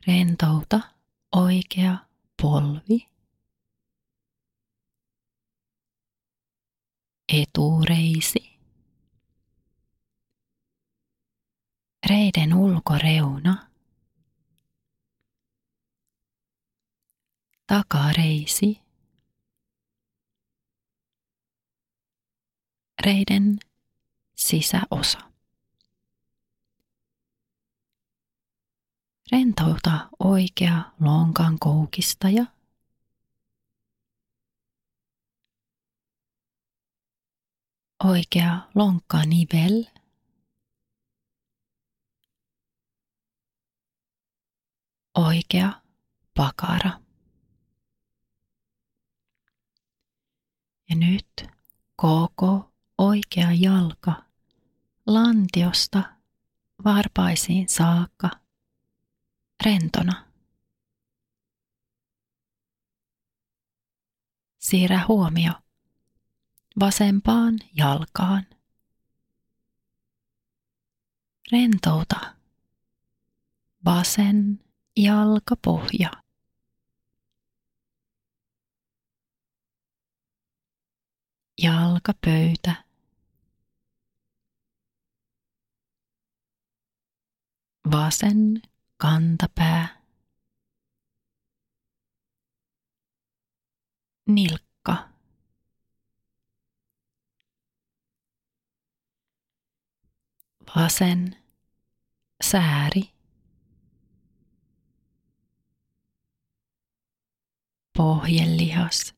Rentouta 0.08 0.80
oikea 1.36 1.98
polvi. 2.42 3.10
Etureisi. 7.34 8.60
Reiden 12.10 12.54
ulkoreuna. 12.54 13.75
Takareisi, 17.68 18.82
reiden 23.06 23.60
sisäosa. 24.36 25.20
Rentouta 29.32 30.10
oikea 30.20 30.92
lonkan 31.00 31.60
koukistaja. 31.60 32.46
Oikea 38.04 38.70
lonkkanivel. 38.76 39.86
Oikea 45.16 45.82
pakara. 46.36 47.05
Ja 50.90 50.96
nyt 50.96 51.48
koko 51.96 52.74
oikea 52.98 53.52
jalka 53.52 54.24
lantiosta 55.08 56.04
varpaisiin 56.86 57.70
saakka 57.70 58.30
rentona. 59.66 60.26
Siirrä 64.60 65.06
huomio 65.08 65.52
vasempaan 66.80 67.60
jalkaan. 67.78 68.46
Rentouta 71.52 72.36
vasen 73.86 74.60
jalkapohja. 74.98 76.25
Jalkapöytä. 81.58 82.86
Vasen 87.92 88.62
kantapää. 88.98 90.02
Nilkka. 94.28 95.10
Vasen 100.76 101.44
sääri. 102.44 103.16
Pohjelihas. 107.98 109.15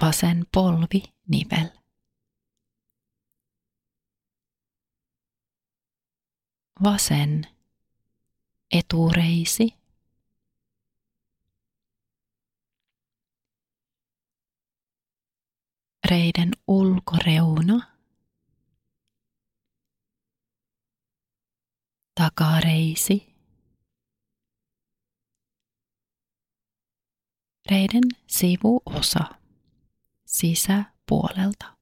Vasen 0.00 0.46
polvi 0.54 1.02
nivel. 1.28 1.68
Vasen 6.82 7.46
etureisi. 8.72 9.68
Reiden 16.10 16.50
ulkoreuna. 16.66 17.96
Takareisi. 22.14 23.36
Reiden 27.70 28.02
sivuosa 28.26 29.39
sisäpuolelta. 30.30 31.76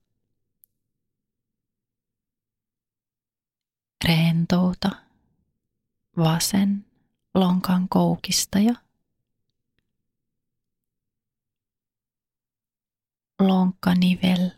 Rentouta 4.05 4.91
vasen 6.17 6.87
lonkan 7.35 7.89
koukista 7.89 8.59
ja 8.59 8.75
lonkkanivel, 13.39 14.51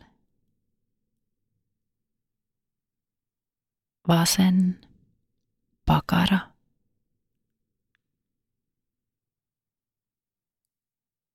vasen 4.07 4.87
pakara, 5.85 6.39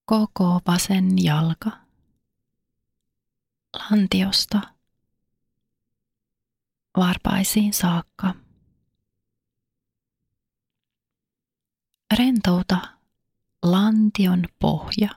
koko 0.04 0.61
vasen 0.66 1.24
jalka, 1.24 1.86
lantiosta 3.79 4.61
varpaisiin 6.97 7.72
saakka. 7.72 8.35
Rentouta 12.18 12.79
lantion 13.62 14.45
pohja. 14.59 15.09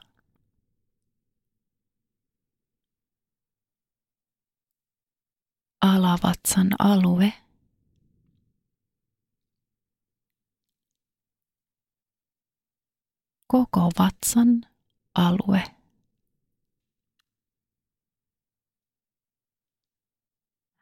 Alavatsan 5.82 6.68
alue. 6.80 7.34
Koko 13.48 13.92
vatsan 14.00 14.62
alue. 15.16 15.79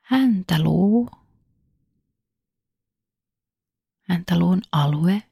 Häntäluu. 0.09 1.09
Häntäluun 4.09 4.61
alue. 4.71 5.23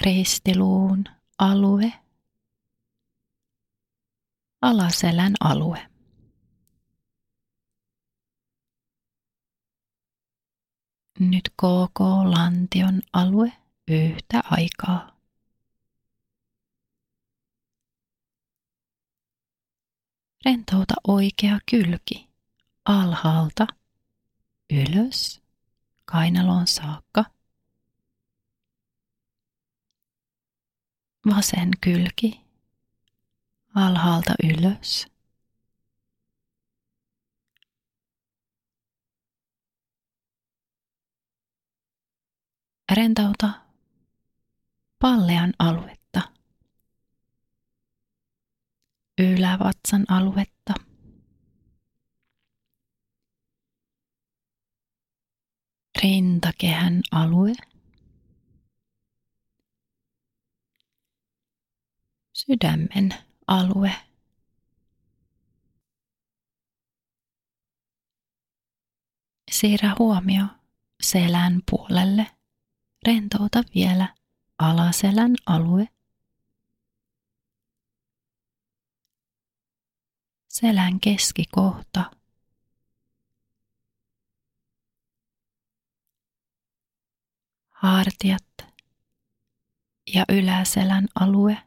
Ristiluun 0.00 1.04
alue. 1.38 1.92
Alaselän 4.60 5.34
alue. 5.40 5.90
Nyt 11.20 11.52
koko 11.56 12.30
lantion 12.30 13.02
alue 13.12 13.52
yhtä 13.88 14.40
aikaa. 14.44 15.13
Rentouta 20.44 20.94
oikea 21.08 21.58
kylki 21.70 22.28
alhaalta 22.84 23.66
ylös 24.70 25.42
kainaloon 26.04 26.66
saakka. 26.66 27.24
Vasen 31.30 31.70
kylki 31.80 32.40
alhaalta 33.74 34.34
ylös. 34.44 35.06
Rentauta 42.92 43.48
pallean 44.98 45.52
aluetta, 45.58 46.03
ylävatsan 49.18 50.04
aluetta, 50.08 50.74
rintakehän 56.02 57.00
alue, 57.12 57.52
sydämen 62.32 63.14
alue. 63.46 63.92
Siirrä 69.50 69.96
huomio 69.98 70.44
selän 71.02 71.62
puolelle. 71.70 72.26
Rentouta 73.06 73.62
vielä 73.74 74.14
alaselän 74.58 75.34
alue. 75.46 75.88
Selän 80.54 81.00
keskikohta. 81.00 82.10
Hartiat 87.70 88.66
ja 90.14 90.24
yläselän 90.28 91.08
alue. 91.14 91.62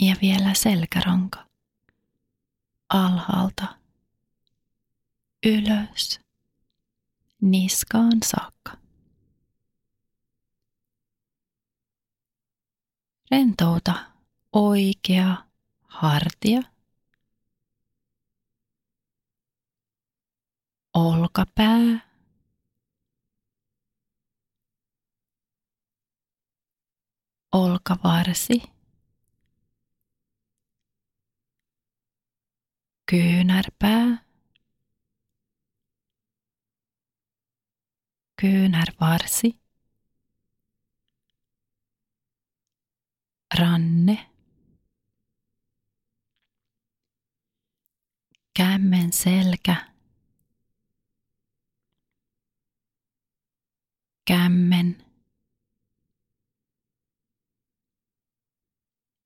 Ja 0.00 0.14
vielä 0.22 0.54
selkäranka 0.54 1.46
alhaalta 2.88 3.78
ylös 5.46 6.20
niskaan 7.40 8.18
saakka. 8.24 8.76
Rentouta 13.30 14.11
oikea 14.52 15.36
hartia, 15.82 16.62
olkapää, 20.94 22.12
olkavarsi, 27.52 28.62
kyynärpää, 33.10 34.24
kyynärvarsi, 38.40 39.60
ranne, 43.60 44.31
kämmen 48.56 49.12
selkä, 49.12 49.92
kämmen 54.24 55.04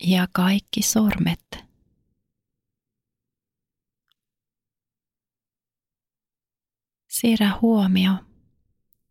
ja 0.02 0.26
kaikki 0.32 0.82
sormet. 0.82 1.66
Siirrä 7.08 7.58
huomio 7.62 8.12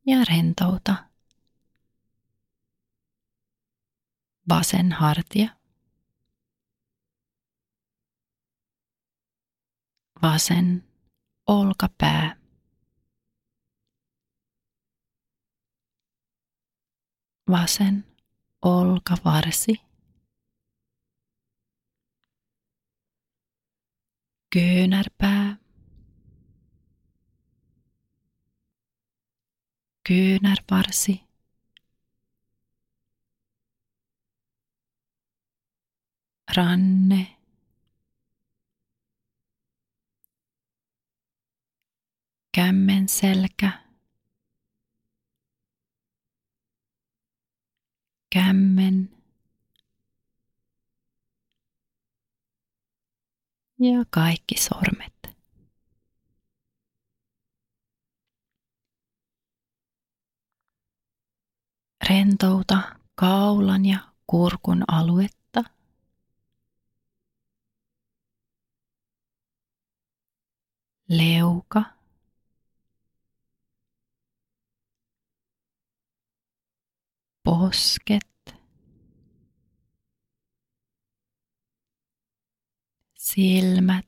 ja 0.05 0.18
rentouta. 0.30 1.09
Vasen 4.49 4.91
hartia. 4.91 5.64
Vasen 10.22 10.84
olkapää. 11.47 12.36
Vasen 17.49 18.05
olkavarsi. 18.61 19.82
Kyynärpää. 24.53 25.66
kyynärvarsi, 30.07 31.24
ranne, 36.57 37.35
kämmen 42.56 43.10
selkä, 43.10 43.72
kämmen 48.34 49.10
ja 53.80 54.06
kaikki 54.10 54.56
sormet. 54.60 55.36
Rentouta 62.10 62.95
kaulan 63.16 63.86
ja 63.86 63.99
kurkun 64.28 64.84
aluetta. 64.88 65.64
leuka, 71.10 71.95
posket, 77.46 78.56
silmät, 83.18 84.06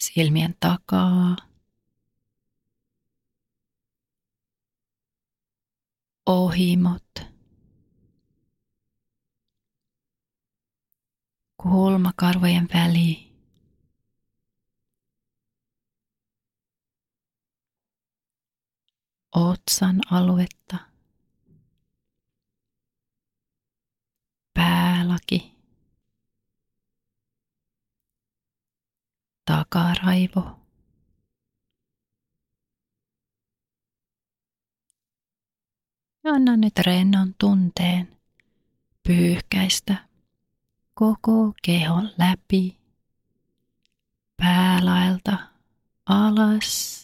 silmien 0.00 0.54
takaa, 0.60 1.36
ohimot, 6.26 7.08
kulmakarvojen 11.56 12.68
väli. 12.74 13.27
Otsan 19.38 20.00
aluetta. 20.10 20.76
Päälaki. 24.54 25.54
Takaraivo. 29.44 30.60
Ja 36.24 36.32
anna 36.32 36.56
nyt 36.56 36.78
rennon 36.78 37.34
tunteen 37.38 38.16
pyyhkäistä 39.06 40.08
koko 40.94 41.52
kehon 41.62 42.10
läpi, 42.18 42.78
päälaelta 44.36 45.38
alas 46.06 46.98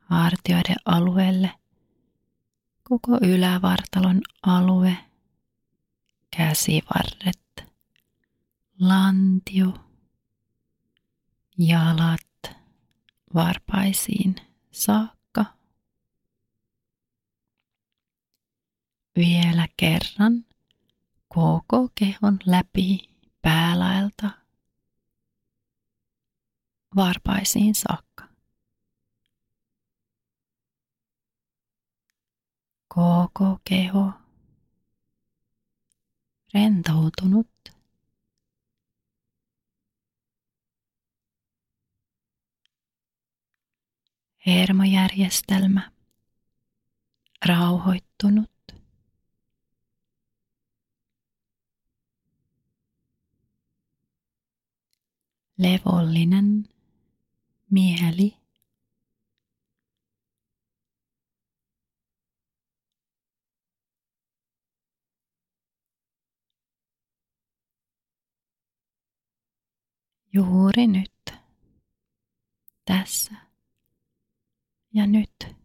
hartioiden 0.00 0.76
alueelle, 0.84 1.63
koko 2.98 3.18
ylävartalon 3.22 4.20
alue, 4.42 4.96
käsivarret, 6.36 7.66
lantio, 8.80 9.74
jalat 11.58 12.56
varpaisiin 13.34 14.36
saakka. 14.70 15.44
Vielä 19.16 19.68
kerran 19.76 20.44
koko 21.28 21.88
kehon 21.94 22.38
läpi 22.46 22.98
päälaelta 23.42 24.30
varpaisiin 26.96 27.74
saakka. 27.74 28.03
Koko 32.94 33.58
keho 33.64 34.12
rentoutunut. 36.54 37.50
Hermojärjestelmä 44.46 45.90
rauhoittunut. 47.46 48.50
levollinen 55.58 56.68
mieli. 57.70 58.43
Juuri 70.34 70.86
nyt, 70.86 71.34
tässä 72.84 73.34
ja 74.94 75.06
nyt. 75.06 75.56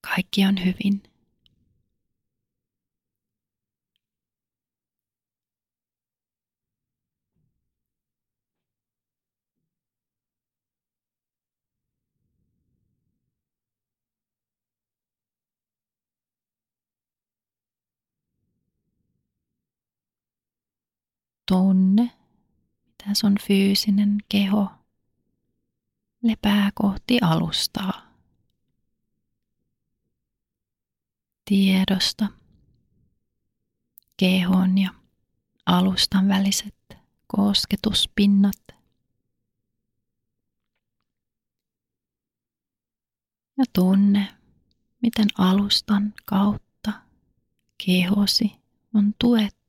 Kaikki 0.00 0.44
on 0.46 0.64
hyvin. 0.64 1.02
Tunne, 21.48 22.10
mitä 22.86 23.14
sun 23.14 23.34
fyysinen 23.46 24.18
keho 24.28 24.68
lepää 26.22 26.70
kohti 26.74 27.18
alustaa. 27.20 28.14
Tiedosta 31.44 32.28
kehon 34.16 34.78
ja 34.78 34.90
alustan 35.66 36.28
väliset 36.28 36.96
kosketuspinnat. 37.26 38.62
Ja 43.58 43.64
tunne, 43.72 44.34
miten 45.02 45.28
alustan 45.38 46.14
kautta 46.24 46.92
kehosi 47.86 48.52
on 48.94 49.14
tuettu 49.18 49.63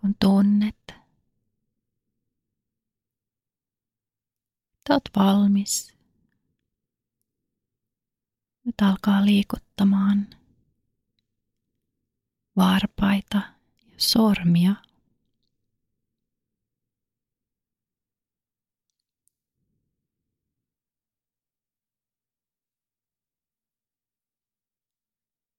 kun 0.00 0.14
tunnet, 0.20 0.76
että 4.88 4.94
olet 4.94 5.10
valmis. 5.16 5.94
Nyt 8.64 8.74
alkaa 8.82 9.24
liikuttamaan 9.24 10.26
varpaita 12.56 13.42
ja 13.86 13.94
sormia. 13.96 14.74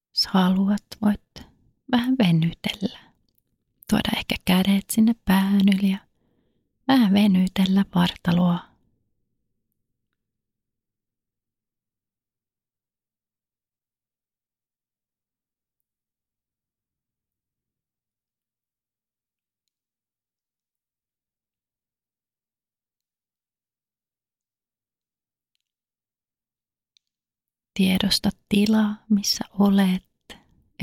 Jos 0.09 0.27
haluat, 0.27 0.85
voit 1.01 1.21
vähän 1.91 2.15
venytellä 2.17 3.08
tuoda 3.89 4.17
ehkä 4.17 4.35
kädet 4.45 4.89
sinne 4.89 5.15
pään 5.25 5.61
yli 5.79 5.91
ja 5.91 5.97
vähän 6.87 7.13
venytellä 7.13 7.85
vartaloa. 7.95 8.69
Tiedosta 27.73 28.29
tila, 28.49 28.95
missä 29.09 29.45
olet, 29.59 30.03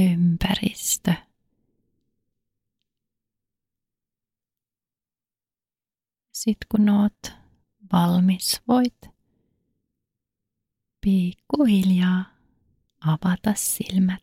ympäristö. 0.00 1.25
Sitten 6.36 6.66
kun 6.70 6.88
oot 6.88 7.32
valmis, 7.92 8.62
voit 8.68 8.98
pikkuhiljaa 11.00 12.24
avata 13.00 13.54
silmät. 13.54 14.22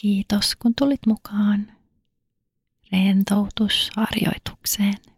Kiitos 0.00 0.56
kun 0.56 0.74
tulit 0.78 1.06
mukaan 1.06 1.72
rentoutusharjoitukseen. 2.92 5.17